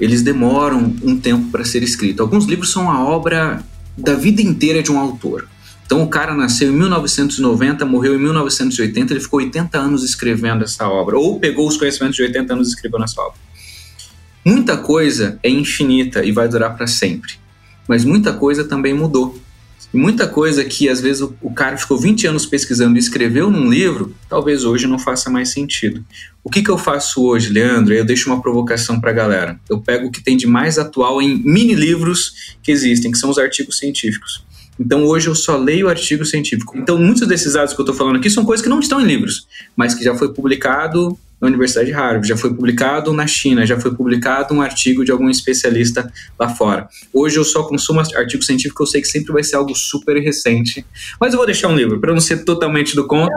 [0.00, 2.22] eles demoram um tempo para ser escrito.
[2.22, 3.62] Alguns livros são a obra
[3.96, 5.46] da vida inteira de um autor.
[5.88, 10.86] Então o cara nasceu em 1990, morreu em 1980, ele ficou 80 anos escrevendo essa
[10.86, 13.38] obra, ou pegou os conhecimentos de 80 anos e escreveu nessa obra.
[14.44, 17.36] Muita coisa é infinita e vai durar para sempre,
[17.88, 19.40] mas muita coisa também mudou.
[19.90, 23.70] E muita coisa que às vezes o, cara ficou 20 anos pesquisando e escreveu num
[23.70, 26.04] livro, talvez hoje não faça mais sentido.
[26.44, 27.94] O que, que eu faço hoje, Leandro?
[27.94, 29.58] Eu deixo uma provocação para a galera.
[29.70, 33.30] Eu pego o que tem de mais atual em mini livros que existem, que são
[33.30, 34.46] os artigos científicos.
[34.78, 36.76] Então hoje eu só leio artigo científico.
[36.76, 39.04] Então muitos desses dados que eu estou falando aqui são coisas que não estão em
[39.04, 43.64] livros, mas que já foi publicado na Universidade de Harvard, já foi publicado na China,
[43.64, 46.88] já foi publicado um artigo de algum especialista lá fora.
[47.12, 50.84] Hoje eu só consumo artigo científico, eu sei que sempre vai ser algo super recente,
[51.20, 53.36] mas eu vou deixar um livro para não ser totalmente do contra.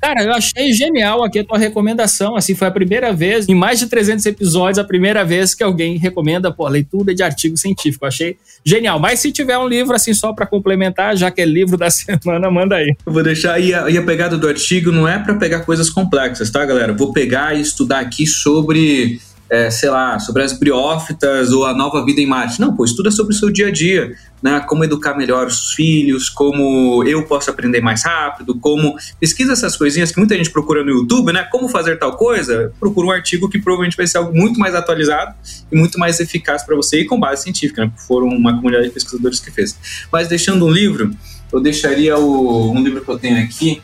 [0.00, 2.36] Cara, eu achei genial aqui a tua recomendação.
[2.36, 5.96] Assim, foi a primeira vez, em mais de 300 episódios, a primeira vez que alguém
[5.96, 8.04] recomenda pô, leitura de artigo científico.
[8.04, 8.98] Eu achei genial.
[8.98, 12.50] Mas se tiver um livro, assim, só para complementar, já que é livro da semana,
[12.50, 12.96] manda aí.
[13.04, 13.58] Eu vou deixar.
[13.60, 16.92] E a, e a pegada do artigo não é para pegar coisas complexas, tá, galera?
[16.92, 19.20] Vou pegar e estudar aqui sobre
[19.50, 22.60] é, sei lá, sobre as briófitas ou a nova vida em Marte.
[22.60, 24.60] Não, pô, estuda sobre o seu dia a dia, né?
[24.60, 28.96] Como educar melhor os filhos, como eu posso aprender mais rápido, como.
[29.18, 31.44] Pesquisa essas coisinhas que muita gente procura no YouTube, né?
[31.44, 32.72] Como fazer tal coisa?
[32.78, 35.34] Procura um artigo que provavelmente vai ser algo muito mais atualizado
[35.72, 37.92] e muito mais eficaz para você e com base científica, né?
[38.06, 40.06] Foram uma comunidade de pesquisadores que fez.
[40.12, 41.10] Mas deixando um livro,
[41.52, 43.80] eu deixaria o, um livro que eu tenho aqui,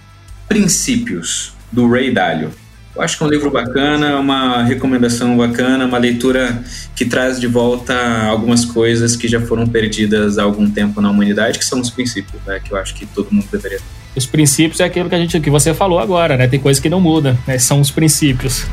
[0.47, 2.64] Princípios, do Ray Dalio.
[2.95, 6.63] Eu acho que é um livro bacana, uma recomendação bacana, uma leitura
[6.95, 7.93] que traz de volta
[8.29, 12.41] algumas coisas que já foram perdidas há algum tempo na humanidade, que são os princípios,
[12.47, 13.85] né, que eu acho que todo mundo deveria ter.
[14.17, 16.47] Os princípios é aquilo que a gente que você falou agora, né?
[16.47, 17.59] Tem coisa que não muda, né?
[17.59, 18.65] São os princípios.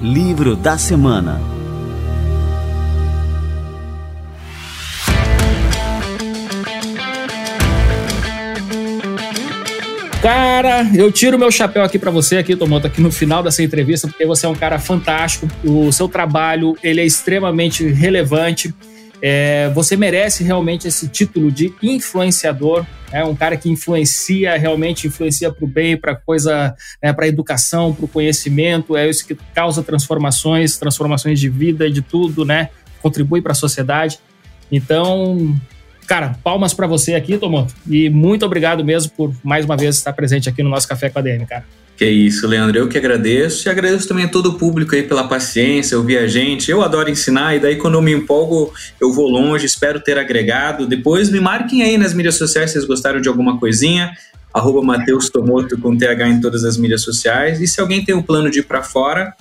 [0.00, 1.57] Livro da semana.
[10.28, 14.06] Cara, eu tiro meu chapéu aqui para você aqui, Tomoto, aqui no final dessa entrevista,
[14.06, 15.48] porque você é um cara fantástico.
[15.64, 18.74] O seu trabalho, ele é extremamente relevante.
[19.22, 25.50] É, você merece realmente esse título de influenciador, é um cara que influencia realmente influencia
[25.50, 29.82] para o bem, para coisa, né, para educação, para o conhecimento, é isso que causa
[29.82, 32.68] transformações, transformações de vida, de tudo, né?
[33.00, 34.20] Contribui para a sociedade.
[34.70, 35.58] Então,
[36.08, 37.74] Cara, palmas para você aqui, Tomoto.
[37.86, 41.18] E muito obrigado mesmo por mais uma vez estar presente aqui no nosso Café com
[41.18, 41.66] a DM, cara.
[41.98, 42.78] Que isso, Leandro.
[42.78, 43.68] Eu que agradeço.
[43.68, 46.70] E agradeço também a todo o público aí pela paciência, ouvir a gente.
[46.70, 49.66] Eu adoro ensinar e daí quando eu me empolgo, eu vou longe.
[49.66, 50.86] Espero ter agregado.
[50.86, 54.10] Depois me marquem aí nas mídias sociais se vocês gostaram de alguma coisinha.
[54.54, 57.60] Arroba Mateus Tomoto com TH em todas as mídias sociais.
[57.60, 59.34] E se alguém tem um plano de ir para fora,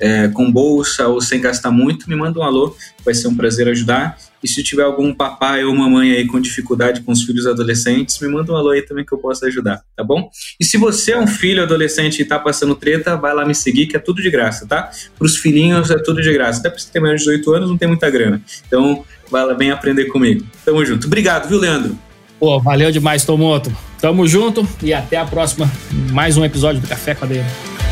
[0.00, 2.74] é, com bolsa ou sem gastar muito, me manda um alô,
[3.04, 4.16] vai ser um prazer ajudar.
[4.42, 8.28] E se tiver algum papai ou mamãe aí com dificuldade com os filhos adolescentes, me
[8.28, 10.30] manda um alô aí também que eu possa ajudar, tá bom?
[10.58, 13.86] E se você é um filho adolescente e tá passando treta, vai lá me seguir,
[13.86, 14.90] que é tudo de graça, tá?
[15.18, 16.60] Para os filhinhos é tudo de graça.
[16.60, 18.40] Até para você ter menos de 18 anos, não tem muita grana.
[18.66, 20.46] Então, vai lá, vem aprender comigo.
[20.64, 21.06] Tamo junto.
[21.06, 21.98] Obrigado, viu, Leandro?
[22.38, 23.70] Pô, valeu demais, Tomoto.
[24.00, 25.70] Tamo junto e até a próxima.
[26.10, 27.89] Mais um episódio do Café com.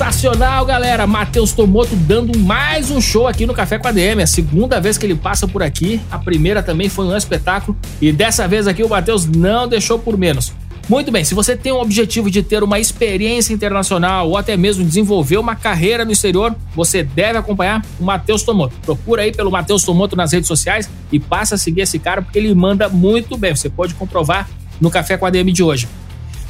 [0.00, 1.06] Sensacional, galera!
[1.06, 4.22] Matheus Tomoto dando mais um show aqui no Café com a DM.
[4.22, 6.00] A segunda vez que ele passa por aqui.
[6.10, 7.76] A primeira também foi um espetáculo.
[8.00, 10.54] E dessa vez aqui o Matheus não deixou por menos.
[10.88, 14.82] Muito bem, se você tem o objetivo de ter uma experiência internacional ou até mesmo
[14.82, 18.74] desenvolver uma carreira no exterior, você deve acompanhar o Matheus Tomoto.
[18.80, 22.38] Procura aí pelo Matheus Tomoto nas redes sociais e passa a seguir esse cara porque
[22.38, 23.54] ele manda muito bem.
[23.54, 24.48] Você pode comprovar
[24.80, 25.86] no Café com a DM de hoje.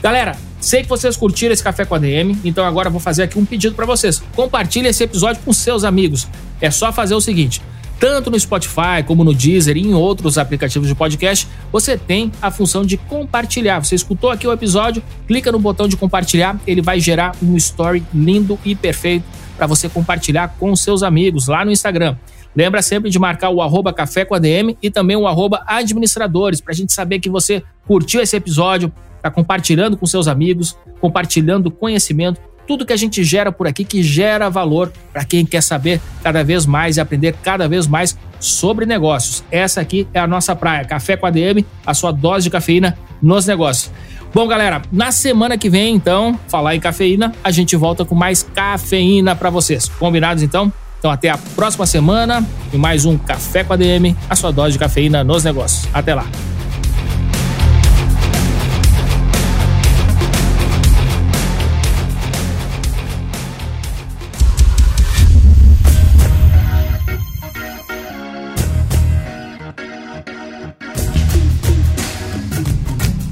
[0.03, 3.39] Galera, sei que vocês curtiram esse café com a DM, então agora vou fazer aqui
[3.39, 4.23] um pedido para vocês.
[4.35, 6.27] Compartilhe esse episódio com seus amigos.
[6.59, 7.61] É só fazer o seguinte:
[7.99, 12.51] tanto no Spotify como no Deezer e em outros aplicativos de podcast, você tem a
[12.51, 13.79] função de compartilhar.
[13.85, 18.03] Você escutou aqui o episódio, clica no botão de compartilhar, ele vai gerar um story
[18.15, 19.25] lindo e perfeito
[19.55, 22.17] para você compartilhar com seus amigos lá no Instagram.
[22.57, 26.73] Lembra sempre de marcar o arroba café com ADM e também o arroba administradores, para
[26.73, 28.91] a gente saber que você curtiu esse episódio,
[29.21, 34.03] está compartilhando com seus amigos, compartilhando conhecimento, tudo que a gente gera por aqui que
[34.03, 38.87] gera valor para quem quer saber cada vez mais e aprender cada vez mais sobre
[38.87, 39.45] negócios.
[39.51, 43.47] Essa aqui é a nossa praia, Café com ADM, a sua dose de cafeína nos
[43.47, 43.91] negócios.
[44.33, 48.45] Bom, galera, na semana que vem, então, falar em cafeína, a gente volta com mais
[48.45, 49.89] cafeína para vocês.
[49.89, 50.73] Combinados então?
[51.01, 54.75] Então até a próxima semana e mais um Café com a DM, a sua dose
[54.75, 55.89] de cafeína nos negócios.
[55.93, 56.27] Até lá.